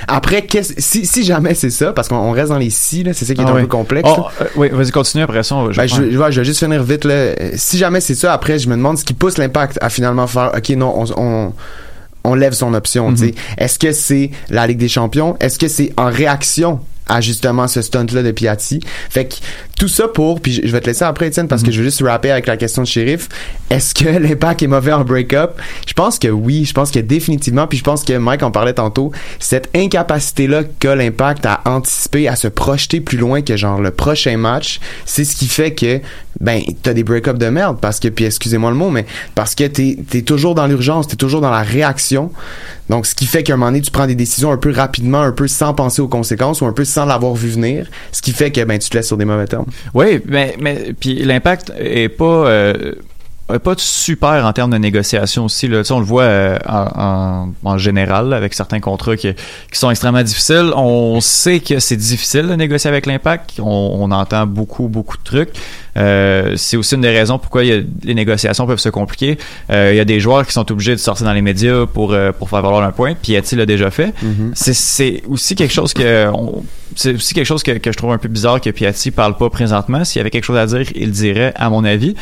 [0.07, 0.45] après,
[0.77, 3.41] si, si jamais c'est ça, parce qu'on on reste dans les si, c'est ça qui
[3.41, 4.09] est Ah un peu complexe.
[4.11, 5.55] Oh, euh, oui, vas-y, continue après ça.
[5.55, 7.33] on va- je Ben, je, je, ouais, je vais juste finir vite là.
[7.55, 10.51] Si jamais c'est ça, après, je me demande ce qui pousse l'impact à finalement faire.
[10.55, 11.53] Ok, non, on, on,
[12.23, 13.11] on lève son option.
[13.13, 13.35] tu sais.
[13.57, 15.35] Est-ce que c'est la Ligue des Champions?
[15.39, 18.79] Est-ce que c'est en réaction à justement ce stunt-là de Piatti?
[19.09, 19.35] Fait que
[19.83, 22.01] tout ça pour, puis je vais te laisser après Étienne parce que je veux juste
[22.03, 23.27] rapper avec la question de shérif.
[23.69, 25.59] Est-ce que l'impact est mauvais en break-up?
[25.85, 28.75] Je pense que oui, je pense que définitivement, puis je pense que Mike en parlait
[28.75, 33.91] tantôt, cette incapacité-là qu'a l'impact à anticiper, à se projeter plus loin que genre le
[33.91, 35.99] prochain match, c'est ce qui fait que
[36.39, 39.05] ben t'as des break-up de merde parce que puis excusez-moi le mot mais
[39.35, 42.31] parce que t'es t'es toujours dans l'urgence t'es toujours dans la réaction
[42.89, 45.21] donc ce qui fait qu'à un moment donné tu prends des décisions un peu rapidement
[45.21, 48.31] un peu sans penser aux conséquences ou un peu sans l'avoir vu venir ce qui
[48.31, 51.71] fait que ben tu te laisses sur des mauvais termes Oui, mais, mais puis l'impact
[51.77, 52.93] est pas euh,
[53.47, 55.67] pas super en termes de négociation aussi.
[55.67, 55.79] Là.
[55.79, 59.33] Tu sais, on le voit euh, en, en, en général là, avec certains contrats qui,
[59.71, 60.71] qui sont extrêmement difficiles.
[60.75, 63.59] On sait que c'est difficile de négocier avec l'impact.
[63.59, 63.65] On,
[63.99, 65.49] on entend beaucoup, beaucoup de trucs.
[65.95, 69.37] Euh, c'est aussi une des raisons pourquoi il y a, les négociations peuvent se compliquer.
[69.69, 72.13] Euh, il y a des joueurs qui sont obligés de sortir dans les médias pour,
[72.13, 73.13] euh, pour faire valoir un point.
[73.21, 74.13] Puis a-t-il l'a déjà fait.
[74.55, 76.63] C'est- C'est aussi quelque chose que on-
[76.95, 79.49] c'est aussi quelque chose que, que je trouve un peu bizarre que Piatti parle pas
[79.49, 80.03] présentement.
[80.05, 82.15] S'il y avait quelque chose à dire, il le dirait, à mon avis.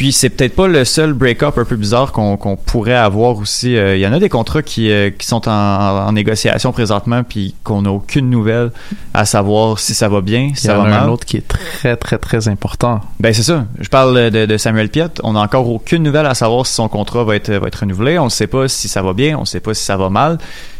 [0.00, 3.76] Puis c'est peut-être pas le seul break-up un peu bizarre qu'on pourrait avoir aussi.
[3.76, 7.22] Euh, Il y en a des contrats qui, euh, qui sont en, en négociation présentement,
[7.22, 8.70] puis qu'on n'a aucune nouvelle
[9.12, 11.02] à savoir si ça va bien, si Il y ça en va a mal.
[11.02, 13.02] un autre qui est très, très, très important.
[13.18, 13.66] Ben c'est ça.
[13.78, 15.04] Je parle de, de Samuel Piet.
[15.22, 18.18] On n'a encore aucune nouvelle à savoir si son contrat va être, va être renouvelé.
[18.18, 19.36] On ne sait pas si ça va bien.
[19.36, 20.38] On ne sait pas si ça va mal.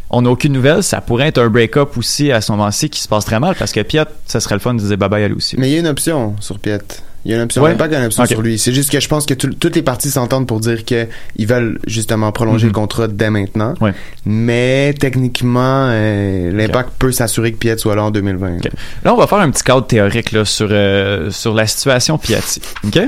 [0.09, 0.83] On n'a aucune nouvelle.
[0.83, 3.73] Ça pourrait être un break-up aussi à ce moment-ci qui se passe très mal parce
[3.73, 5.57] que Piet, ça serait le fun de dire bye bye à lui aussi.
[5.59, 6.81] mais il y a une option sur Piet
[7.25, 7.71] Il y a une option Ouais.
[7.73, 8.59] d'impact et une option sur lui.
[8.59, 11.07] C'est juste que je pense que tout- toutes les parties s'entendent pour dire que
[11.37, 12.73] ils veulent justement prolonger Mhm.
[12.73, 13.75] le contrat dès maintenant.
[13.81, 13.93] Ouais.
[14.25, 18.57] Mais techniquement, euh, l'impact peut s'assurer que Piet soit là en 2020.
[18.57, 18.71] Ok.
[19.05, 22.61] Là, on va faire un petit cadre théorique là, sur, euh, sur la situation Piatti.
[22.87, 22.99] OK?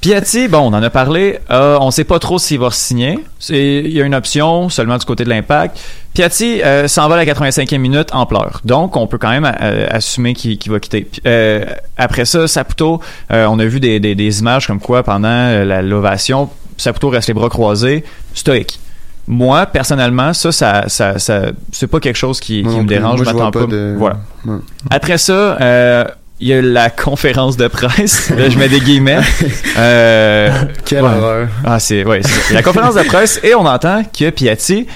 [0.00, 1.40] Piatti, bon, on en a parlé.
[1.50, 3.18] Euh, on sait pas trop s'il va signer.
[3.48, 5.78] Il y a une option seulement du côté de l'impact.
[6.14, 8.60] Piatti euh, s'en va à la 85e minute en pleurs.
[8.64, 11.08] Donc, on peut quand même euh, assumer qu'il va quitter.
[11.26, 11.64] Euh,
[11.96, 13.00] après ça, Saputo,
[13.32, 15.28] euh, on a vu des, des, des images comme quoi pendant
[15.64, 18.78] la l'ovation, Saputo reste les bras croisés, stoïque.
[19.26, 23.20] Moi, personnellement, ça, ça, ça, ça c'est pas quelque chose qui, me dérange.
[23.22, 24.16] Moi, je pas de- Voilà.
[24.46, 24.56] Ouais.
[24.90, 26.04] Après ça, euh,
[26.40, 28.30] il y a la conférence de presse.
[28.30, 29.18] Là, je mets des guillemets.
[29.76, 30.50] Euh,
[30.84, 31.08] Quelle ouais.
[31.08, 31.48] horreur.
[31.64, 34.86] Ah, c'est, ouais, c'est la conférence de presse et on entend que Piatti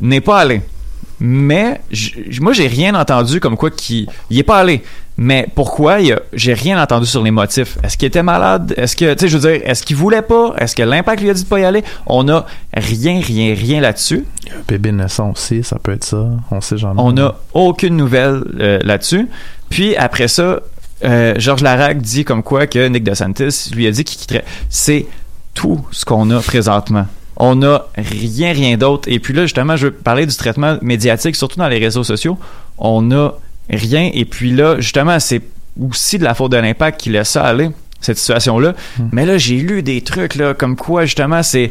[0.00, 0.62] n'est pas allé.
[1.18, 4.82] Mais j- moi, j'ai rien entendu comme quoi qu'il il est pas allé.
[5.18, 7.76] Mais pourquoi il a- j'ai rien entendu sur les motifs?
[7.82, 8.72] Est-ce qu'il était malade?
[8.78, 10.54] Est-ce que, tu sais, je veux dire, est-ce qu'il voulait pas?
[10.56, 11.84] Est-ce que l'impact lui a dit de pas y aller?
[12.06, 14.24] On a rien, rien, rien là-dessus.
[14.50, 16.26] Un bébé naissant aussi, ça peut être ça.
[16.50, 16.94] On sait jamais.
[16.96, 19.28] On n'a aucune nouvelle euh, là-dessus.
[19.68, 20.60] Puis après ça,
[21.04, 24.44] euh, Georges Larac dit comme quoi que Nick DeSantis lui a dit qu'il quitterait.
[24.68, 25.06] C'est
[25.54, 27.06] tout ce qu'on a présentement.
[27.36, 29.08] On n'a rien, rien d'autre.
[29.10, 32.38] Et puis là, justement, je veux parler du traitement médiatique, surtout dans les réseaux sociaux.
[32.76, 33.32] On n'a
[33.70, 34.10] rien.
[34.12, 35.42] Et puis là, justement, c'est
[35.80, 37.70] aussi de la faute de l'impact qui laisse ça aller,
[38.00, 38.74] cette situation-là.
[39.12, 41.70] Mais là, j'ai lu des trucs, là, comme quoi, justement, c'est...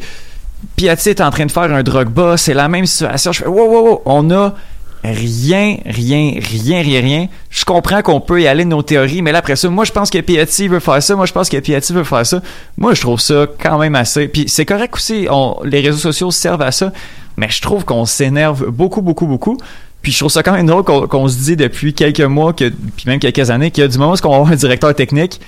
[0.76, 3.32] Piatti est en train de faire un drug bas, c'est la même situation.
[3.32, 4.56] Je fais, wow, wow, wow, on a
[5.04, 7.28] rien, rien, rien, rien, rien.
[7.50, 9.92] Je comprends qu'on peut y aller de nos théories, mais là, après ça, moi, je
[9.92, 12.42] pense que Piatti veut faire ça, moi, je pense que Piatti veut faire ça.
[12.78, 14.28] Moi, je trouve ça quand même assez.
[14.28, 15.28] Puis c'est correct aussi,
[15.64, 16.92] les réseaux sociaux servent à ça,
[17.38, 19.58] mais je trouve qu'on s'énerve beaucoup, beaucoup, beaucoup.
[20.02, 22.70] Puis je trouve ça quand même drôle qu'on qu'on se dit depuis quelques mois, que,
[22.70, 25.42] puis même quelques années, que du moment où on va avoir un directeur technique,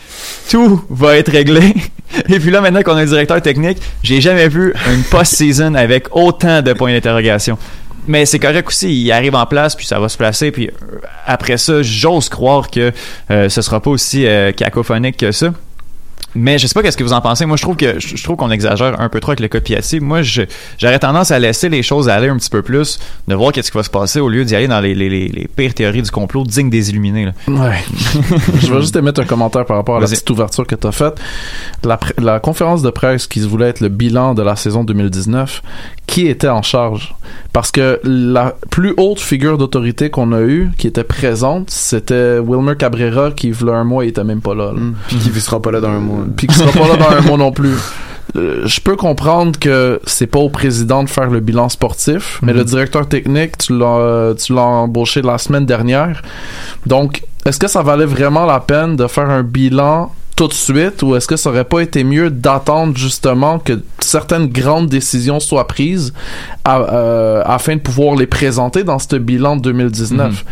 [0.49, 1.73] tout va être réglé.
[2.27, 6.13] Et puis là, maintenant qu'on a un directeur technique, j'ai jamais vu une post-season avec
[6.13, 7.57] autant de points d'interrogation.
[8.07, 10.97] Mais c'est correct aussi, il arrive en place, puis ça va se placer, puis euh,
[11.25, 12.91] après ça, j'ose croire que
[13.29, 15.53] euh, ce sera pas aussi euh, cacophonique que ça.
[16.35, 17.45] Mais je sais pas qu'est-ce que vous en pensez.
[17.45, 19.59] Moi, je trouve que je je trouve qu'on exagère un peu trop avec le cas
[19.59, 19.99] Piatti.
[19.99, 23.71] Moi, j'aurais tendance à laisser les choses aller un petit peu plus, de voir qu'est-ce
[23.71, 26.01] qui va se passer au lieu d'y aller dans les, les, les, les pires théories
[26.03, 27.25] du complot dignes des illuminés.
[27.25, 27.31] là.
[27.47, 27.77] Ouais.
[28.61, 30.91] je vais juste émettre un commentaire par rapport à la petite ouverture que tu as
[30.91, 31.15] faite.
[31.83, 34.83] La, pr- la conférence de presse qui se voulait être le bilan de la saison
[34.83, 35.61] 2019,
[36.07, 37.15] qui était en charge?
[37.53, 42.75] Parce que la plus haute figure d'autorité qu'on a eue, qui était présente, c'était Wilmer
[42.77, 44.71] Cabrera, qui, il un mois, il était même pas là.
[44.73, 44.79] là.
[44.79, 44.95] Mm.
[45.07, 46.20] Puis qui ne sera pas là dans un mois.
[46.35, 47.75] Puis qui sera pas là dans un mois non plus.
[48.37, 52.53] Euh, je peux comprendre que c'est pas au président de faire le bilan sportif, mais
[52.53, 52.57] Mhm.
[52.59, 56.21] le directeur technique, tu l'as, tu l'as embauché la semaine dernière.
[56.85, 61.03] Donc, est-ce que ça valait vraiment la peine de faire un bilan tout de suite
[61.03, 65.67] ou est-ce que ça aurait pas été mieux d'attendre justement que certaines grandes décisions soient
[65.67, 66.13] prises
[66.63, 70.43] à- euh, afin de pouvoir les présenter dans ce bilan de 2019?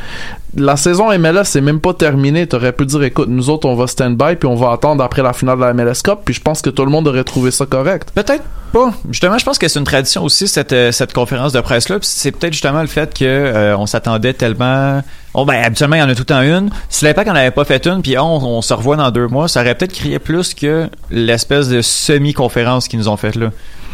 [0.56, 2.48] La saison MLS c'est même pas terminée.
[2.48, 5.32] T'aurais pu dire, écoute, nous autres, on va stand-by puis on va attendre après la
[5.34, 6.20] finale de la MLS Cup.
[6.26, 8.10] Puis je pense que tout le monde aurait trouvé ça correct.
[8.16, 8.92] Peut-être pas.
[9.10, 11.98] Justement, je pense que c'est une tradition aussi cette euh, cette conférence de presse là.
[12.02, 15.02] C'est peut-être justement le fait que euh, on s'attendait tellement.
[15.42, 16.70] Oh ben habituellement il y en a tout le temps une.
[16.90, 19.48] Si l'impact en avait pas fait une, puis on, on se revoit dans deux mois,
[19.48, 23.52] ça aurait peut-être crié plus que l'espèce de semi-conférence qu'ils nous ont faite là.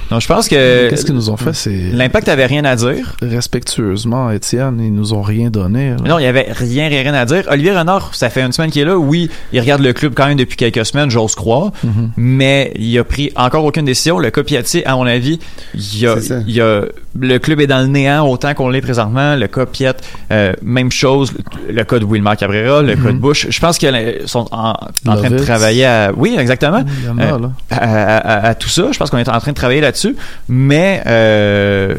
[0.10, 1.54] Donc je pense que Qu'est-ce qu'ils nous ont fait?
[1.54, 3.16] C'est l'impact avait rien à dire.
[3.22, 5.92] respectueusement, Étienne, ils nous ont rien donné.
[5.92, 5.96] là.
[6.06, 7.44] Non, il y avait rien, rien, rien à dire.
[7.50, 8.98] Olivier Renard, ça fait une semaine qu'il est là.
[8.98, 11.72] Oui, il regarde le club quand même depuis quelques semaines, j'ose croire.
[11.84, 12.12] Mhm.
[12.18, 14.20] Mais il a pris encore aucune décision.
[14.20, 15.40] Le Piatti, à mon avis,
[15.74, 16.16] il a,
[16.46, 16.84] il y a,
[17.20, 19.36] le club est dans le néant autant qu'on l'est présentement.
[19.36, 19.94] Le cas Piat,
[20.32, 21.34] euh, même chose.
[21.70, 23.48] Le, cas de Wilmar Cabrera, le cas de Bush.
[23.50, 23.94] Je pense qu'ils
[24.26, 24.72] sont en,
[25.08, 26.84] en train de travailler à, oui, exactement.
[27.02, 27.52] Il y en a, Euh, là.
[27.72, 28.88] à, à- à- à tout ça.
[28.92, 30.16] Je pense qu'on est en train de travailler là-dessus.
[30.50, 31.96] Mais euh,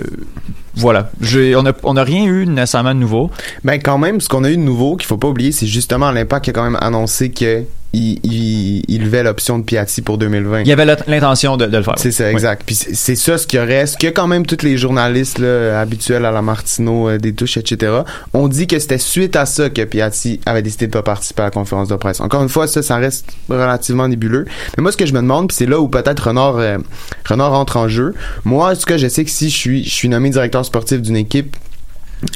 [0.74, 1.10] voilà,
[1.56, 3.30] on n'a on a rien eu nécessairement de nouveau.
[3.64, 6.10] Ben quand même, ce qu'on a eu de nouveau, qu'il faut pas oublier, c'est justement
[6.10, 7.62] l'impact qui a quand même annoncé que
[7.96, 10.62] il, il, il levait l'option de Piatti pour 2020.
[10.62, 11.94] Il avait l'intention de, de le faire.
[11.96, 12.62] C'est ça, exact.
[12.66, 16.30] Puis c'est ça ce qui reste, que quand même tous les journalistes là, habituels à
[16.30, 17.92] la Martineau, euh, des touches, etc.,
[18.34, 21.44] ont dit que c'était suite à ça que Piatti avait décidé de pas participer à
[21.46, 22.20] la conférence de presse.
[22.20, 24.44] Encore une fois, ça, ça reste relativement nébuleux.
[24.76, 26.78] Mais moi, ce que je me demande, puis c'est là où peut-être Renard, euh,
[27.24, 28.14] Renard entre en jeu.
[28.44, 31.00] Moi, en tout cas, je sais que si je suis, je suis nommé directeur sportif
[31.00, 31.56] d'une équipe,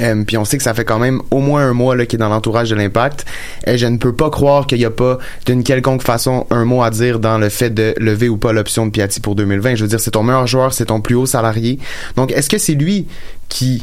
[0.00, 2.20] euh, on sait que ça fait quand même au moins un mois là, qu'il est
[2.20, 3.24] dans l'entourage de l'impact.
[3.66, 6.82] Et je ne peux pas croire qu'il n'y a pas d'une quelconque façon un mot
[6.82, 9.74] à dire dans le fait de lever ou pas l'option de Piatti pour 2020.
[9.76, 11.78] Je veux dire, c'est ton meilleur joueur, c'est ton plus haut salarié.
[12.16, 13.06] Donc, est-ce que c'est lui
[13.48, 13.82] qui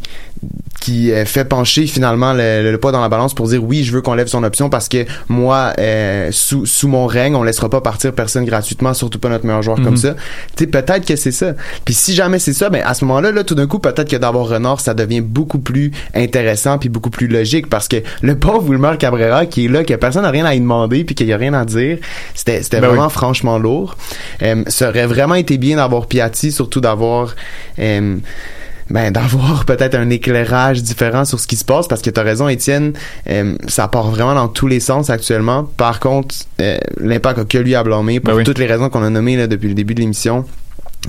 [0.80, 3.92] qui euh, fait pencher finalement le, le poids dans la balance pour dire oui, je
[3.92, 7.70] veux qu'on lève son option parce que moi, euh, sous, sous mon règne, on laissera
[7.70, 9.86] pas partir personne gratuitement, surtout pas notre meilleur joueur Mhm.
[9.86, 10.14] comme ça.
[10.56, 11.54] Tu sais, peut-être que c'est ça.
[11.86, 14.16] Puis si jamais c'est ça, ben à ce moment-là, là, tout d'un coup, peut-être que
[14.16, 18.70] d'avoir Renard, ça devient beaucoup plus intéressant puis beaucoup plus logique parce que le pauvre
[18.70, 21.34] Wilmer Cabrera qui est là, que personne n'a rien à lui demander puis qu'il y
[21.34, 21.98] a rien à dire,
[22.36, 23.12] c'était c'était Ben vraiment oui.
[23.14, 23.96] franchement lourd.
[24.44, 27.36] Euh, ça aurait vraiment été bien d'avoir Piatti, surtout d'avoir
[27.80, 28.18] euh,
[28.90, 32.24] ben d'avoir peut-être un éclairage différent sur ce qui se passe parce que tu as
[32.24, 32.94] raison Étienne
[33.30, 37.58] euh, ça part vraiment dans tous les sens actuellement par contre euh, l'impact a que
[37.58, 38.44] lui à blâmer pour Ben oui.
[38.44, 40.46] toutes les raisons qu'on a nommées là, depuis le début de l'émission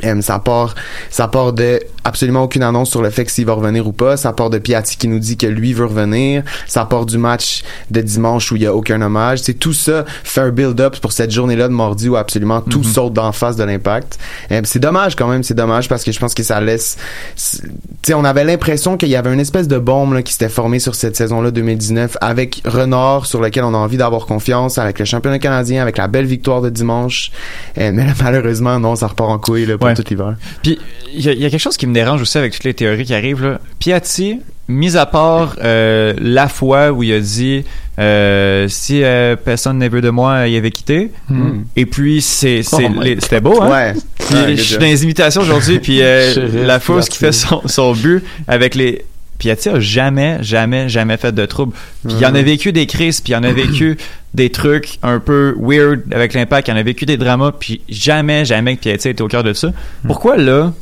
[0.04, 0.74] Euh, ça part
[1.10, 4.16] ça part de absolument aucune annonce sur le fait que s'il va revenir ou pas.
[4.16, 6.42] Ça part de Piatti qui nous dit que lui veut revenir.
[6.66, 9.40] Ça part du match de dimanche où il y a aucun hommage.
[9.40, 12.84] C'est tout ça fait un build-up pour cette journée-là de mardi où absolument tout Mhm.
[12.84, 14.18] saute d'en face de l'impact.
[14.52, 16.96] Euh, c'est dommage quand même c'est dommage parce que je pense que ça laisse
[17.36, 17.68] tu
[18.02, 20.78] sais on avait l'impression qu'il y avait une espèce de bombe là, qui s'était formée
[20.78, 25.04] sur cette saison-là 2019 avec Renard sur lequel on a envie d'avoir confiance avec le
[25.04, 27.30] championnat canadien avec la belle victoire de dimanche.
[27.78, 29.94] Euh, mais là, malheureusement non ça repart en couille là, pour Ouais.
[29.94, 30.78] tout l'hiver Puis
[31.14, 32.74] il y, a- il y a quelque chose qui me dérange aussi avec toutes les
[32.74, 33.60] théories qui arrivent là.
[33.78, 37.64] Piatti, mis à part euh, la fois où il a dit
[37.98, 41.10] euh, si euh, personne ne veut de moi, il avait quitté.
[41.28, 41.62] Hmm.
[41.76, 42.78] Et puis c'est Oh
[43.20, 43.70] c'était beau hein?
[43.70, 47.32] ouais Puis Ouais, je suis dans les imitations aujourd'hui puis euh, la fausse qui fait
[47.32, 49.04] son, son but avec les
[49.38, 51.72] Piatti a jamais jamais jamais fait de trouble.
[52.06, 53.96] Puis il en a vécu des crises, puis il en a vécu
[54.34, 58.44] des trucs un peu weird avec l'impact, il en a vécu des dramas, puis jamais
[58.44, 59.68] jamais que Piatti était au cœur de ça.
[60.06, 60.72] Pourquoi là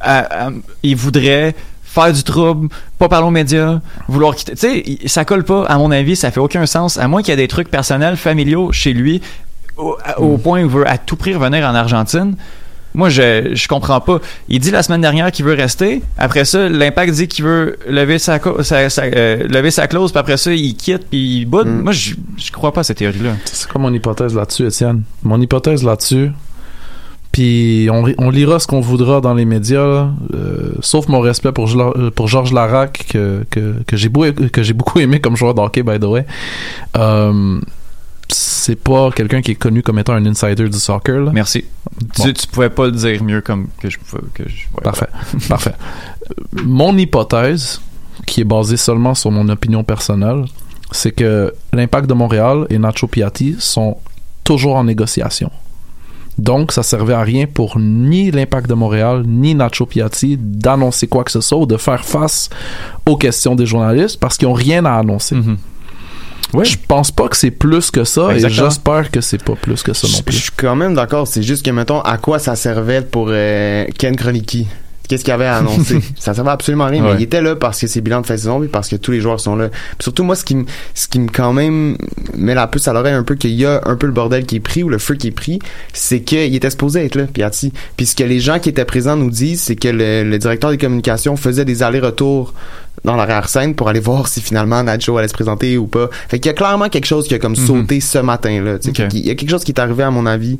[0.00, 0.50] à- à-
[0.82, 1.54] il voudrait
[1.84, 4.52] faire du trouble, pas parler aux médias, vouloir quitter?
[4.52, 7.30] Tu sais, ça colle pas, à mon avis, ça fait aucun sens, à moins qu'il
[7.30, 9.22] y ait des trucs personnels, familiaux chez lui,
[9.78, 12.34] au, au point où il veut à tout prix revenir en Argentine.
[12.96, 14.18] Moi, je, je comprends pas.
[14.48, 16.02] Il dit la semaine dernière qu'il veut rester.
[16.18, 20.10] Après ça, l'impact dit qu'il veut lever sa, sa, sa- euh, lever sa clause.
[20.12, 21.68] Puis après ça, il quitte puis il boude.
[21.68, 21.82] Mm.
[21.82, 23.34] Moi, je, je crois pas à cette théorie-là.
[23.44, 25.02] C'est quoi mon hypothèse là-dessus, Étienne?
[25.22, 26.30] Mon hypothèse là-dessus,
[27.32, 31.20] puis on, ri- on lira ce qu'on voudra dans les médias, là, euh, sauf mon
[31.20, 31.68] respect pour,
[32.14, 35.82] pour Georges Larac, que, que, que j'ai beau- que j'ai beaucoup aimé comme joueur d'hockey,
[35.82, 36.24] by the way.
[36.96, 37.60] Euh,
[38.28, 41.20] c'est pas quelqu'un qui est connu comme étant un insider du soccer.
[41.20, 41.30] Là.
[41.32, 41.64] Merci.
[42.16, 42.24] Bon.
[42.24, 44.22] Tu, tu pouvais pas le dire mieux comme que je pouvais.
[44.34, 44.82] Que je, ouais.
[44.82, 45.08] Parfait.
[45.48, 45.74] Parfait.
[46.64, 47.80] Mon hypothèse,
[48.26, 50.44] qui est basée seulement sur mon opinion personnelle,
[50.90, 53.98] c'est que l'impact de Montréal et Nacho Piatti sont
[54.44, 55.50] toujours en négociation.
[56.38, 61.24] Donc, ça servait à rien pour ni l'impact de Montréal, ni Nacho Piatti d'annoncer quoi
[61.24, 62.50] que ce soit ou de faire face
[63.06, 65.36] aux questions des journalistes parce qu'ils ont rien à annoncer.
[65.36, 65.56] Mhm.
[66.52, 66.64] Ouais.
[66.64, 68.66] Je pense pas que c'est plus que ça Exactement.
[68.66, 70.36] et j'espère que c'est pas plus que ça non Je je plus.
[70.36, 71.26] suis quand même d'accord.
[71.26, 74.66] C'est juste que, mettons, à quoi ça servait pour euh, Ken Kroenke?
[75.08, 76.00] Qu'est-ce qu'il avait à annoncer?
[76.18, 77.12] ça servait absolument à rien, Ouais.
[77.14, 78.96] mais il était là parce que c'est bilan de fin de saison puis parce que
[78.96, 79.68] tous les joueurs sont là.
[79.68, 81.96] Puis surtout, moi, ce qui me, ce qui me quand même
[82.36, 84.56] met la puce à l'oreille un peu qu'il y a un peu le bordel qui
[84.56, 85.60] est pris ou le feu qui est pris,
[85.92, 87.72] c'est qu'il était supposé être là, Piatti.
[87.96, 90.70] Puis ce que les gens qui étaient présents nous disent, c'est que le, le directeur
[90.70, 92.52] des communications faisait des allers-retours
[93.06, 96.10] dans l'arrière-scène pour aller voir si finalement Nacho allait se présenter ou pas.
[96.28, 97.66] Fait qu'il y a clairement quelque chose qui a comme Mhm.
[97.66, 98.78] sauté ce matin-là.
[98.78, 98.90] tu sais.
[98.90, 98.96] Ok.
[98.96, 100.58] Fait qu'il y a quelque chose qui est arrivé à mon avis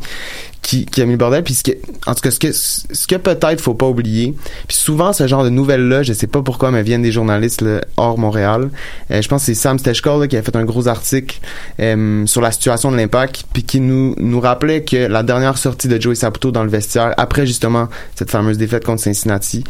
[0.62, 1.44] qui, qui a mis le bordel.
[1.44, 1.72] Puis ce que,
[2.06, 4.34] en tout cas, ce que, ce que peut-être faut pas oublier,
[4.66, 7.82] puis souvent ce genre de nouvelles-là, je sais pas pourquoi, mais viennent des journalistes là,
[7.96, 8.70] hors Montréal.
[9.12, 11.38] Euh, je pense que c'est Sam Stechko là, qui a fait un gros article
[11.80, 15.86] euh, sur la situation de l'impact, puis qui nous, nous rappelait que la dernière sortie
[15.88, 19.62] de Joey Saputo dans le vestiaire, après justement cette fameuse défaite contre Cincinnati,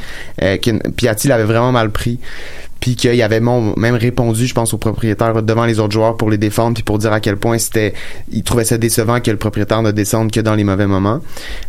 [0.43, 2.19] euh, que Piatti l'avait vraiment mal pris
[2.87, 6.39] puis qu'il avait même répondu, je pense, au propriétaire devant les autres joueurs pour les
[6.39, 7.95] défendre, puis pour dire à quel point c'était,
[8.31, 11.19] il trouvait ça décevant que le propriétaire ne descende que dans les mauvais moments.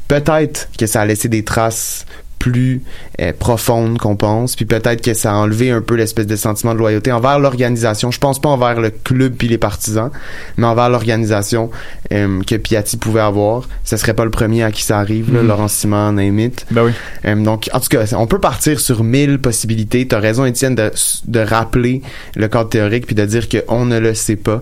[0.07, 2.05] Peut-être que ça a laissé des traces
[2.39, 2.81] plus
[3.21, 6.73] euh, profondes qu'on pense, puis peut-être que ça a enlevé un peu l'espèce de sentiment
[6.73, 8.11] de loyauté envers l'organisation.
[8.11, 10.11] Je pense pas envers le club puis les partisans,
[10.57, 11.69] mais envers l'organisation
[12.11, 13.67] euh, que Piatti pouvait avoir.
[13.83, 15.47] Ce serait pas le premier à qui ça arrive, là, Mhm.
[15.47, 16.65] Laurent Simon, name it.
[16.71, 16.91] Ben oui.
[17.25, 20.07] Euh, donc, en tout cas, on peut partir sur mille possibilités.
[20.07, 20.91] T'as raison, Étienne, de,
[21.27, 22.01] de rappeler
[22.35, 24.61] le cadre théorique puis de dire qu'on ne le sait pas.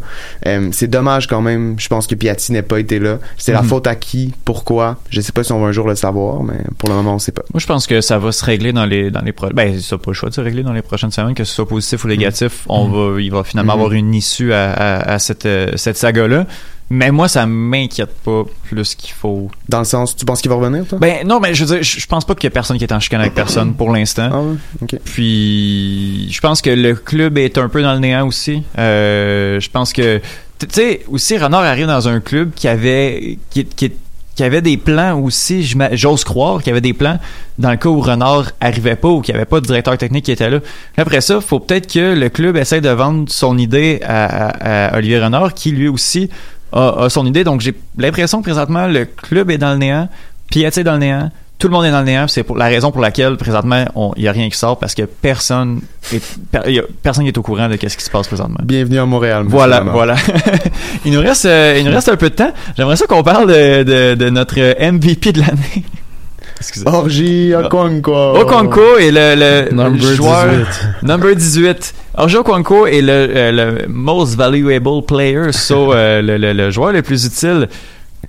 [0.71, 1.75] C'est dommage quand même.
[1.77, 3.19] Je pense que Piatti n'ait pas été là.
[3.37, 3.67] C'est la Mhm.
[3.67, 4.33] faute à qui?
[4.45, 4.97] Pourquoi?
[5.09, 7.19] Je sais pas si on va un jour le savoir, mais pour le moment, on
[7.19, 7.43] sait pas.
[7.53, 9.97] Moi, je pense que ça va se régler dans les dans les pro- ben ça
[9.97, 12.07] pas le choix de se régler dans les prochaines semaines que ce soit positif ou
[12.07, 13.79] négatif on va il va finalement Mhm.
[13.79, 16.45] avoir une issue à, à, à cette euh, cette saga là
[16.91, 19.49] mais moi ça m'inquiète pas plus qu'il faut.
[19.69, 20.99] Dans le sens, tu penses qu'il va revenir, toi?
[20.99, 22.83] ben non mais je veux dire je je pense pas qu'il y a personne qui
[22.83, 24.29] est en chicane avec personne pour l'instant.
[24.31, 28.61] Ah puis je pense que le club est un peu dans le néant aussi.
[28.77, 30.19] Euh, je pense que
[30.59, 33.91] tu sais aussi Renard arrive dans un club qui avait qui, qui,
[34.35, 35.63] qu'il y avait des plans aussi,
[35.93, 37.19] j'ose croire qu'il y avait des plans
[37.57, 40.25] dans le cas où Renard arrivait pas ou qu'il n'y avait pas de directeur technique
[40.25, 40.59] qui était là.
[40.97, 45.53] Après ça, faut peut-être que le club essaie de vendre son idée à, Olivier Renard,
[45.53, 46.29] qui lui aussi
[46.73, 47.45] a, a son idée.
[47.45, 50.09] Donc j'ai l'impression que présentement le club est dans le néant,
[50.49, 52.27] Piatti est dans le néant, tout le monde est dans le néant.
[52.27, 53.85] C'est pour la raison pour laquelle présentement
[54.17, 55.79] il y a rien qui sort parce que personne
[56.13, 58.59] est, per- il y a- personne n'est au courant de qu'est-ce qui se passe présentement.
[58.63, 59.43] Bienvenue à Montréal.
[59.45, 60.15] monsieur Voilà, voilà.
[61.05, 62.51] il nous reste, euh, il nous reste un peu de temps.
[62.77, 65.83] J'aimerais ça qu'on parle de, de, de notre MVP de l'année.
[66.57, 66.87] Excusez.
[66.87, 68.37] Orgi Okonkwo.
[68.39, 71.03] Okonkwo est le, le Number joueur 18.
[71.03, 71.93] number 18.
[72.17, 76.93] Orji Okonkwo est le, euh, le most valuable player, so euh, le, le, le joueur
[76.93, 77.67] le plus utile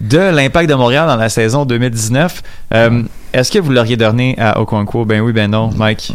[0.00, 2.42] de l'Impact de Montréal dans la saison 2019.
[2.74, 5.04] Euh, Est-ce que vous l'auriez donné à Okonkwo?
[5.04, 6.12] Ben oui, ben non, Mike.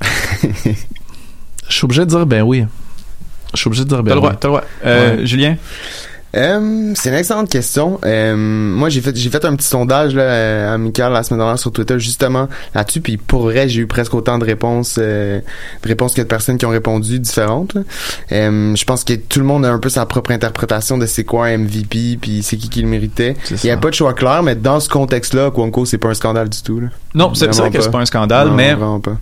[0.42, 2.64] Je suis obligé de dire ben oui.
[3.54, 4.36] Je suis obligé de dire ben T'as le droit, oui.
[4.40, 4.64] t'as le droit.
[4.84, 5.26] Euh, Ouais.
[5.26, 5.56] Julien?
[6.36, 7.98] Euh, c'est une excellente question.
[8.04, 11.58] Euh, moi, j'ai fait j'ai fait un petit sondage là, euh, amical la semaine dernière
[11.58, 13.00] sur Twitter justement là-dessus.
[13.00, 15.40] Puis pour vrai, j'ai eu presque autant de réponses, euh,
[15.82, 17.76] de réponses que de personnes qui ont répondu différentes.
[18.30, 21.24] Euh, je pense que tout le monde a un peu sa propre interprétation de c'est
[21.24, 23.34] quoi un MVP, puis c'est qui qui le méritait.
[23.50, 26.14] Il n'y a pas de choix clair, mais dans ce contexte-là, Kwanko, c'est pas un
[26.14, 26.78] scandale du tout.
[26.78, 26.88] Là.
[27.14, 27.92] Non, c'est vrai Vraiment que c'est pas.
[27.98, 29.16] pas un scandale, Non, mais vraiment pas.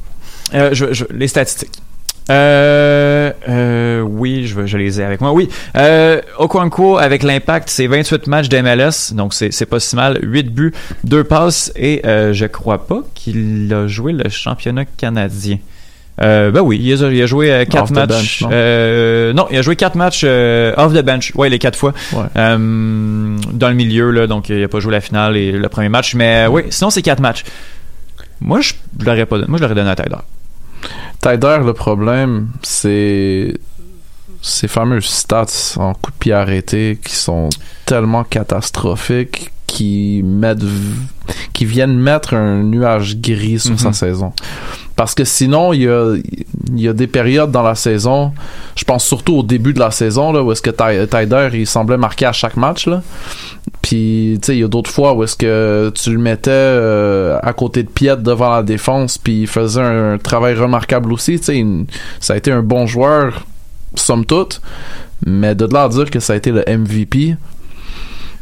[0.54, 1.80] Euh, je, je- les statistiques.
[2.30, 5.32] Euh, euh, oui, je, je les ai avec moi.
[5.32, 10.18] Oui, euh, Okonkwo avec l'impact, c'est 28 matchs d'MLS, donc c'est pas si mal.
[10.22, 10.72] 8 buts,
[11.04, 15.58] 2 passes et euh, je crois pas qu'il a joué le championnat canadien.
[16.20, 18.08] Euh, ben oui, il a, il a joué 4 Off the matchs.
[18.08, 18.48] bench, non?
[18.52, 21.32] euh, non, il a joué 4 matchs euh, off the bench.
[21.36, 21.94] Ouais, les 4 fois.
[22.12, 22.24] Ouais.
[22.36, 22.56] Euh,
[23.52, 26.14] dans le milieu, là, donc il a pas joué la finale et le premier match.
[26.16, 27.44] Mais euh, oui, sinon c'est 4 matchs.
[28.40, 28.72] Moi, je
[29.04, 29.48] l'aurais pas donné.
[29.48, 30.16] Moi, je l'aurais donné à Tyler.
[31.20, 33.54] Tyler, le problème, c'est
[34.40, 35.46] ces fameux stats
[35.76, 37.48] en coup de pied arrêté qui sont
[37.86, 40.62] tellement catastrophiques qui mettent
[41.52, 43.78] qui viennent mettre un nuage gris sur Mhm.
[43.78, 44.32] sa saison.
[44.98, 48.32] Parce que sinon, il y a, des périodes dans la saison,
[48.74, 51.96] je pense surtout au début de la saison, là, où est-ce que Tyler, il semblait
[51.96, 53.00] marquer à chaque match, là.
[53.80, 57.38] Puis, tu sais, il y a d'autres fois où est-ce que tu le mettais euh,
[57.44, 61.38] à côté de Piet devant la défense, puis il faisait un, travail remarquable aussi.
[61.38, 61.64] Tu sais,
[62.18, 63.46] ça a été un bon joueur,
[63.94, 64.60] somme toute.
[65.24, 67.36] Mais de là à dire que ça a été le MVP,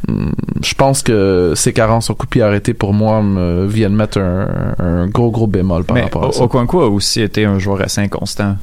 [0.07, 4.19] je pense que ses carences au coup de pied arrêté pour moi me viennent mettre
[4.19, 4.47] un,
[4.79, 6.43] un gros gros bémol par Mais rapport à ça.
[6.43, 8.55] Okonkwo a aussi été un joueur assez inconstant.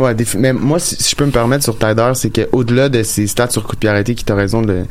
[0.00, 3.02] Ouais, mais moi, si, si je peux me permettre sur Tyler, c'est que au-delà de
[3.02, 4.84] ses stats sur coup de pied arrêté, qui t'as raison de,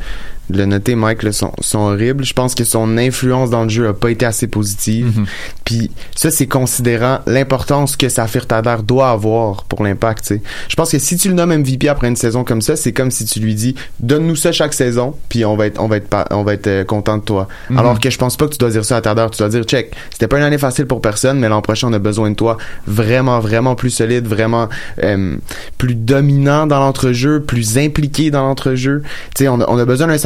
[0.50, 2.24] de le noter, Mike, là, sont, sont horribles.
[2.24, 5.18] Je pense que son influence dans le jeu a pas été assez positive.
[5.18, 5.26] Mhm.
[5.64, 10.34] Puis ça, c'est considérant l'importance que Safir Tyler doit avoir pour l'impact.
[10.68, 13.10] Je pense que si tu le nommes MVP après une saison comme ça, c'est comme
[13.10, 16.08] si tu lui dis donne-nous ça chaque saison, puis on va être on va être
[16.08, 17.48] pas- on va être euh, content de toi.
[17.70, 17.78] Mhm.
[17.78, 19.26] Alors que je pense pas que tu dois dire ça à Tyler.
[19.32, 21.92] Tu dois dire check, c'était pas une année facile pour personne, mais l'an prochain on
[21.92, 24.68] a besoin de toi vraiment vraiment plus solide, vraiment
[25.02, 25.36] euh,
[25.78, 29.02] plus dominant dans l'entrejeu, plus impliqué dans l'entrejeu.
[29.34, 30.18] Tu sais, on a, on a besoin d'un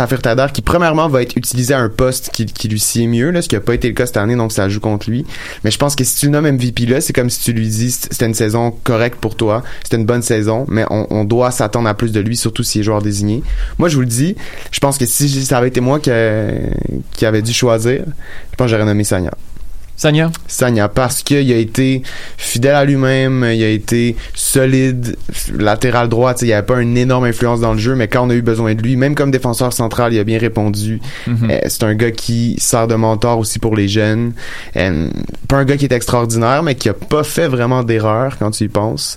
[0.52, 3.56] Qui premièrement va être utilisé à un poste qui, lui sied mieux, là, ce qui
[3.56, 5.24] a pas été le cas cette année, donc ça joue contre lui.
[5.64, 7.68] Mais je pense que si tu le nommes MVP là, c'est comme si tu lui
[7.68, 11.88] dis c'était une saison correcte pour toi, c'était une bonne saison, mais on, doit s'attendre
[11.88, 13.42] à plus de lui, surtout s'il est joueur désigné.
[13.78, 14.36] Moi, je vous le dis,
[14.70, 18.04] je pense que si ça avait été moi qui, avait dû choisir,
[18.50, 19.32] je pense que j'aurais nommé Sanya.
[19.96, 20.30] Sanya?
[20.46, 22.02] Sanya, parce qu'il a été
[22.36, 25.16] fidèle à lui-même, il a été solide,
[25.54, 28.30] latéral droit, il n'y avait pas une énorme influence dans le jeu, mais quand on
[28.30, 31.00] a eu besoin de lui, même comme défenseur central, il a bien répondu.
[31.26, 31.50] Mhm.
[31.50, 34.32] Euh, c'est un gars qui sert de mentor aussi pour les jeunes.
[34.76, 35.08] Euh,
[35.48, 38.64] pas un gars qui est extraordinaire, mais qui a pas fait vraiment d'erreur quand tu
[38.64, 39.16] y penses.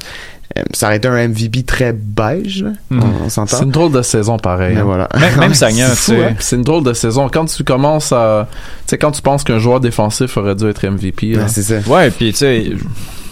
[0.57, 2.65] Euh, ça aurait été un MVP très beige.
[2.89, 3.03] Mhm.
[3.03, 3.57] on, on s'entend.
[3.57, 4.75] C'est une drôle de saison pareil.
[4.75, 4.85] Mais hein.
[4.85, 5.07] voilà.
[5.19, 6.35] Même, même Sagna, hein?
[6.39, 7.29] C'est une drôle de saison.
[7.31, 8.47] Quand tu commences à.
[8.51, 11.79] Tu sais, quand tu penses qu'un joueur défensif aurait dû être MVP, c'est ça.
[11.87, 12.71] Ouais, puis tu sais,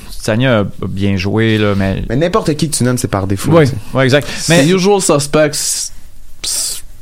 [0.09, 2.03] Sagna a bien joué, là, mais.
[2.09, 3.51] Mais n'importe qui que tu nommes, c'est par défaut.
[3.65, 3.73] Sais.
[3.93, 4.27] ouais, exact.
[4.37, 5.91] c'est Mais usual suspects.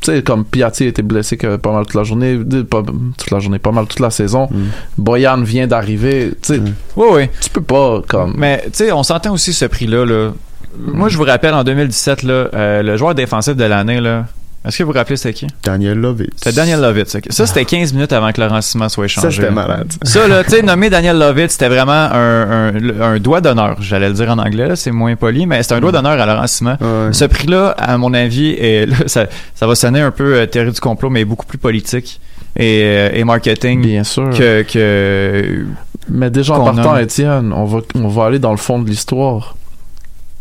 [0.06, 2.38] Tu sais, comme Piatti était blessé que pas mal toute la journée,
[2.70, 2.84] pas
[3.18, 4.47] toute la journée, pas mal toute la saison.
[4.51, 4.64] Mm.
[4.99, 6.32] Boyan vient d'arriver.
[6.43, 6.74] Tu sais, Mm.
[6.95, 7.32] ouais, ouais.
[7.41, 8.36] tu peux pas comme.
[8.38, 10.06] Mais tu sais, on s'entend aussi ce prix-là.
[10.06, 10.32] Là.
[10.78, 14.26] Moi, je vous rappelle en 2017, là, euh, le joueur défensif de l'année, là.
[14.68, 15.47] Est-ce que vous vous rappelez c'était qui?
[15.63, 16.30] Daniel Lovitz.
[16.38, 17.16] C'était Daniel Lovitz.
[17.16, 17.24] ok.
[17.30, 19.28] Ça, c'était 15 minutes avant que Laurent Simon soit échangé.
[19.30, 19.91] Ça, c'était malade.
[20.03, 23.78] Ça, là, tu sais, nommer Daniel Lovitz, c'était vraiment un, un, un doigt d'honneur.
[23.82, 26.26] J'allais le dire en anglais, là, c'est moins poli, mais c'est un doigt d'honneur à
[26.26, 26.78] Laurent Simon.
[26.82, 27.13] Ouais.
[27.13, 30.72] Ce prix-là, à mon avis, est, là, ça, ça va sonner un peu euh, théorie
[30.72, 32.20] du complot, mais beaucoup plus politique
[32.57, 34.30] et, euh, et marketing Bien sûr.
[34.32, 35.66] que, que
[36.09, 36.97] Mais déjà en partant.
[36.97, 39.55] Étienne, on va, on va aller dans le fond de l'histoire.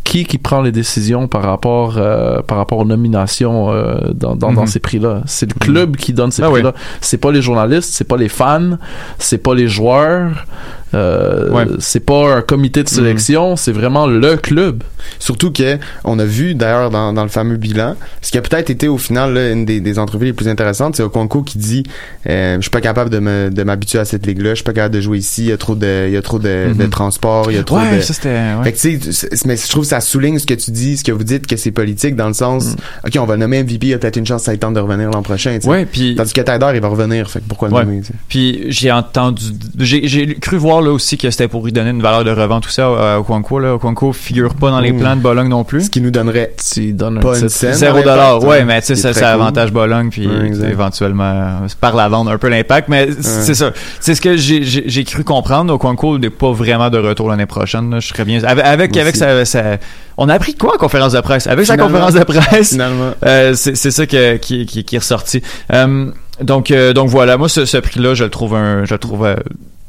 [0.04, 4.52] Qui qui prend les décisions par rapport euh, par rapport aux nominations euh, dans, dans,
[4.52, 4.66] dans Mhm.
[4.68, 5.22] ces prix-là.
[5.26, 6.74] C'est le club qui donne ces Ah prix-là.
[7.00, 8.76] C'est pas les journalistes, c'est pas les fans,
[9.18, 10.46] c'est pas les joueurs.
[10.94, 11.64] Euh, Ouais.
[11.80, 14.84] C'est pas un comité de sélection, c'est vraiment le club.
[15.18, 18.70] Surtout que on a vu d'ailleurs dans, dans le fameux bilan, ce qui a peut-être
[18.70, 21.82] été au final là, une des, des entrevues les plus intéressantes, c'est Okonko qui dit
[22.28, 23.18] euh, je suis pas capable de
[23.64, 25.74] m'habituer à cette ligue-là, je suis pas capable de jouer ici, il y a trop
[25.74, 26.76] de il y a trop de, Mhm.
[26.76, 28.72] de transport, il y a trop Ouais, de ça ouais.
[28.72, 31.24] fait que mais je trouve que ça souligne ce que tu dis, ce que vous
[31.24, 32.74] dites que c'est politique dans le sens
[33.06, 34.72] OK, on va le nommer MVP, il y a peut-être une chance ça le temps
[34.72, 35.68] de revenir l'an prochain, tu sais.
[35.68, 37.84] Ouais, puis Tandis que Taider, il va revenir, fait que pourquoi le Ouais.
[37.84, 38.14] nommer, tu sais.
[38.28, 39.44] Puis j'ai entendu,
[39.78, 42.70] j'ai cru voir là aussi que c'était pour lui donner une valeur de revente tout
[42.70, 43.74] ça à Okonkwo là.
[43.74, 44.98] Okonkwo figure pas dans les Mmh.
[45.00, 45.82] plans de Bologne non plus.
[45.84, 47.74] Ce qui nous donnerait Tu donnes un pas une scène.
[47.74, 48.64] Zéro dollar, ouais, hein.
[48.66, 49.42] mais tu sais, C'est ça, très ça cool.
[49.42, 53.72] avantage Bologne, puis Ouais, éventuellement, euh, par la vendre un peu l'impact, mais c'est ça.
[54.00, 55.72] C'est ce que j'ai- cru comprendre.
[55.74, 57.90] Okonkwo n'est pas vraiment de retour l'année prochaine.
[57.90, 58.00] là.
[58.00, 58.42] Je serais bien.
[58.44, 59.78] Avec, avec, avec sa-
[60.16, 61.46] On a appris quoi en conférence de presse?
[61.48, 63.12] Avec sa conférence de presse, Finalement.
[63.26, 65.42] euh, c'est c'est ça que- qui, qui, qui est ressorti.
[65.72, 66.06] Euh,
[66.40, 69.34] donc, euh, donc voilà, moi ce, ce prix-là, je le trouve un, je le trouve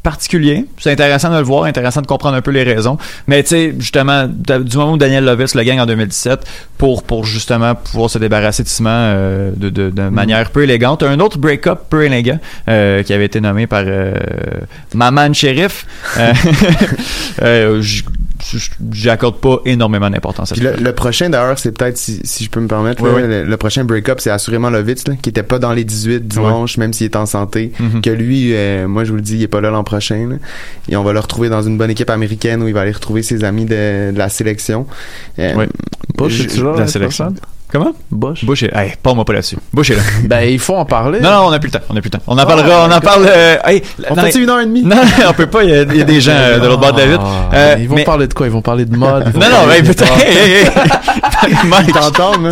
[0.01, 0.65] particulier.
[0.77, 2.97] C'est intéressant de le voir, intéressant de comprendre un peu les raisons.
[3.27, 6.41] Mais tu sais, justement, du moment où Daniel Lovitz le gagne en 2017,
[6.77, 11.01] pour pour justement pouvoir se débarrasser de ciment euh, de, de, de manière peu élégante,
[11.03, 12.37] un autre break-up peu élégant
[12.67, 14.13] euh, qui avait été nommé par euh,
[14.93, 15.85] Maman Sheriff.
[18.91, 20.61] J'accorde pas énormément d'importance à ça.
[20.77, 23.21] le, le prochain d'ailleurs, c'est peut-être si, si je peux me permettre, là.
[23.27, 26.77] Le, le prochain break-up, c'est assurément Lovitz, là, qui était pas dans les 18 dimanche,
[26.77, 27.71] même s'il est en santé.
[27.79, 28.01] Mhm.
[28.01, 30.27] Que lui, euh, moi je vous le dis, il est pas là l'an prochain.
[30.29, 30.35] là.
[30.89, 33.23] Et on va le retrouver dans une bonne équipe américaine où il va aller retrouver
[33.23, 34.85] ses amis de, de la sélection.
[35.39, 35.53] Euh,
[36.29, 37.33] je- là, la sélection.
[37.77, 37.91] Comment?
[38.09, 38.45] Bush.
[38.45, 38.73] Bush est...
[38.73, 39.57] Hey, parle-moi pas là-dessus.
[39.73, 40.01] Bush est là.
[40.23, 41.19] Ben, il faut en parler.
[41.19, 41.85] Non, non, on a plus le temps.
[41.89, 42.23] On a plus le temps.
[42.27, 42.87] On en parlera.
[42.87, 43.25] on en parle.
[43.27, 44.81] euh, hey, On non, fait une heure et demie?
[44.83, 44.95] Non,
[45.27, 45.63] on peut pas.
[45.65, 47.21] Il y a, il y a des gens euh, de l'autre bord de la vitre.
[47.25, 48.45] Ah, Euh, ils vont mais- parler de quoi?
[48.47, 49.25] Ils vont parler de mode.
[49.35, 50.05] Non, non, hey, de- putain.
[50.25, 51.55] hey, hey, hey.
[51.65, 51.91] Mike.
[51.91, 52.49] T'entends, là?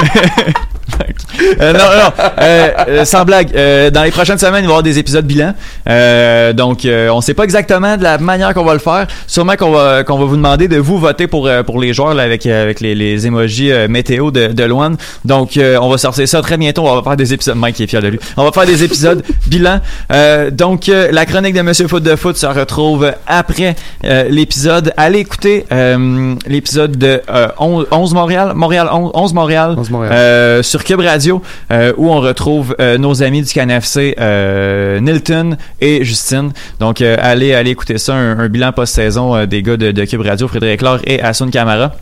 [1.60, 2.26] Euh, non, non.
[2.42, 3.50] Euh, euh, sans blague.
[3.56, 5.54] euh, dans les prochaines semaines, il va y avoir des épisodes bilan.
[5.90, 9.08] Euh, donc, euh, on sait pas exactement de la manière qu'on va le faire.
[9.28, 12.14] Sûrement qu'on va qu'on va vous demander de vous voter pour euh, pour les joueurs
[12.14, 14.94] là, avec avec les, les emojis euh, météo de de Loan.
[15.26, 16.84] Donc, euh, on va sortir ça très bientôt.
[16.88, 17.56] On va faire des épisodes.
[17.58, 18.20] Mike est fier de lui.
[18.38, 19.80] On va faire des épisodes bilan.
[20.12, 23.76] Euh, donc, euh, la chronique de Monsieur Foot de Foot se retrouve après
[24.06, 24.94] euh, l'épisode.
[24.98, 30.14] Allez écouter euh, l'épisode de euh, 11, 11 Montréal, Montréal 11, 11 Montréal, 11 Montréal.
[30.14, 36.04] euh, Cube Radio, euh, où on retrouve euh, nos amis du CanFC, euh, Nilton et
[36.04, 36.52] Justine.
[36.80, 41.00] Donc, allez, allez écouter ça, un, bilan post-saison des gars de, Cube Radio, Frédéric Laure
[41.06, 41.94] et Asun Camara.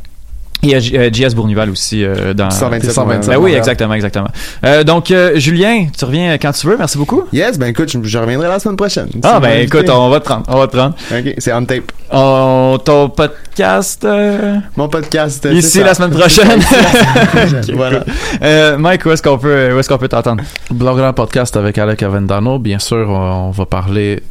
[0.64, 3.34] Il y a J- euh, JS Bournival aussi euh, dans 127 127.
[3.34, 4.28] Ben oui, exactement, exactement.
[4.64, 6.78] Euh, donc, euh, Julien, tu reviens quand tu veux.
[6.78, 7.24] Merci beaucoup.
[7.34, 9.07] Yes, ben écoute, je, je reviendrai la semaine prochaine.
[9.24, 10.93] Ah ben écoute, on va te prendre, on va te prendre.
[11.12, 11.91] Ok, c'est on tape.
[12.12, 15.47] On, ton podcast euh, Mon podcast.
[15.51, 16.59] ici la semaine prochaine.
[17.74, 18.03] Voilà.
[18.43, 20.43] Euh, Mike, où est-ce qu'on peut, où est-ce qu'on peut t'entendre?
[20.70, 22.59] Blogger podcast avec Alec Avendano.
[22.59, 24.22] Bien sûr, on, on va parler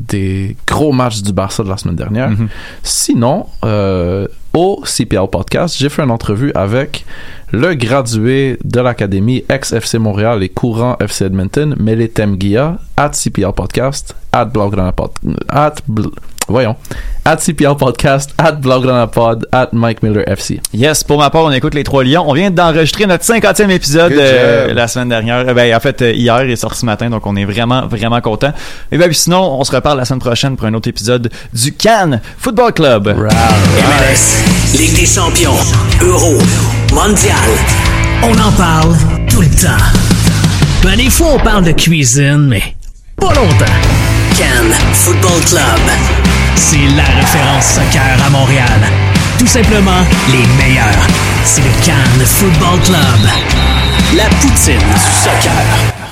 [0.00, 2.30] des gros matchs du Barça de la semaine dernière.
[2.30, 2.48] Mhm.
[2.82, 7.04] Sinon, euh, au CPL Podcast, j'ai fait une entrevue avec
[7.52, 14.14] le gradué de l'académie ex-FC Montréal et courant FC Edmonton, Mele Temgia, at CPL Podcast,
[14.32, 15.10] at Blogranapod,
[15.48, 16.10] at, bl-
[16.48, 16.76] voyons,
[17.24, 20.60] at CPL Podcast, at Blogranapod, at Mike Miller FC.
[20.72, 22.24] Yes, pour ma part, on écoute les trois lions.
[22.26, 25.46] On vient d'enregistrer notre 50e épisode euh, la semaine dernière.
[25.48, 27.86] Euh, Ben, en fait, euh, hier, il est sorti ce matin, donc on est vraiment,
[27.86, 28.52] vraiment content.
[28.90, 31.74] Et ben, puis sinon, on se reparle la semaine prochaine pour un autre épisode du
[31.74, 33.08] Cannes Football Club.
[33.08, 35.56] MLS, Ligue des champions,
[36.02, 36.34] Euro,
[36.92, 37.36] Mondial.
[38.22, 38.94] On en parle
[39.30, 39.84] tout le temps.
[40.82, 42.62] Ben, des fois, on parle de cuisine, mais
[43.16, 43.74] pas longtemps.
[44.38, 46.37] Cannes Football Club.
[46.60, 48.80] C'est la référence soccer à Montréal.
[49.38, 50.02] Tout simplement
[50.32, 51.06] les meilleurs.
[51.44, 53.30] C'est le Cannes Football Club.
[54.16, 56.07] La poutine du soccer.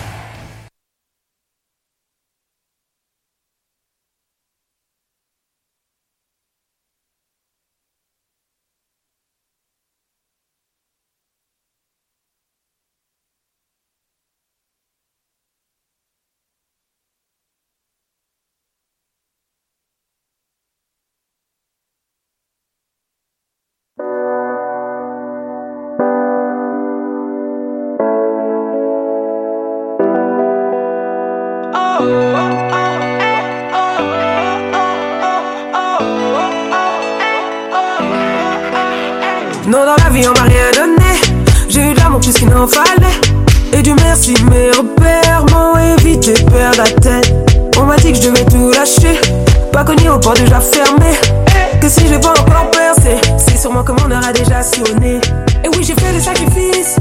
[42.27, 43.79] J'ai eu de l'amour plus qu'il n'en fallait.
[43.79, 47.33] Et du merci, mes repères m'ont évité de perdre la tête.
[47.79, 49.20] On m'a dit que je devais tout lâcher.
[49.72, 51.12] Pas connu au port déjà fermé.
[51.81, 55.20] Que si j'ai pas encore percé, c'est sûrement que mon heure a déjà sonné.
[55.62, 56.97] Et oui, j'ai fait le sacrifice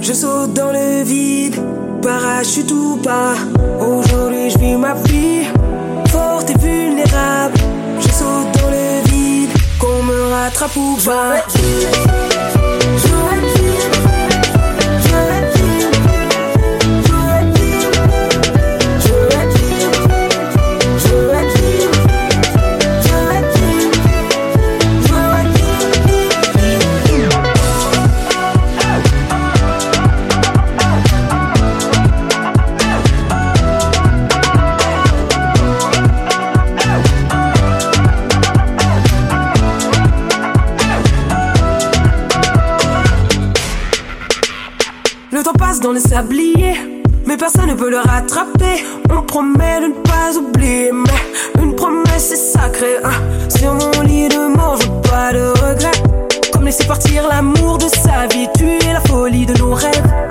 [0.00, 1.54] Je saute dans le vide,
[2.02, 3.34] parachute ou pas.
[3.80, 5.44] Aujourd'hui, je vis ma vie,
[6.08, 7.54] forte et vulnérable.
[8.00, 11.44] Je saute dans le vide, qu'on me rattrape ou pas.
[45.84, 48.82] Dans le sablier, mais personne ne peut le rattraper.
[49.10, 52.96] On promet de ne pas oublier, mais une promesse est sacrée.
[53.04, 53.10] hein.
[53.50, 56.02] Sur mon lit de mort, je pas de regrets.
[56.54, 60.24] Comme laisser partir l'amour de sa vie, tuer la folie de nos rêves.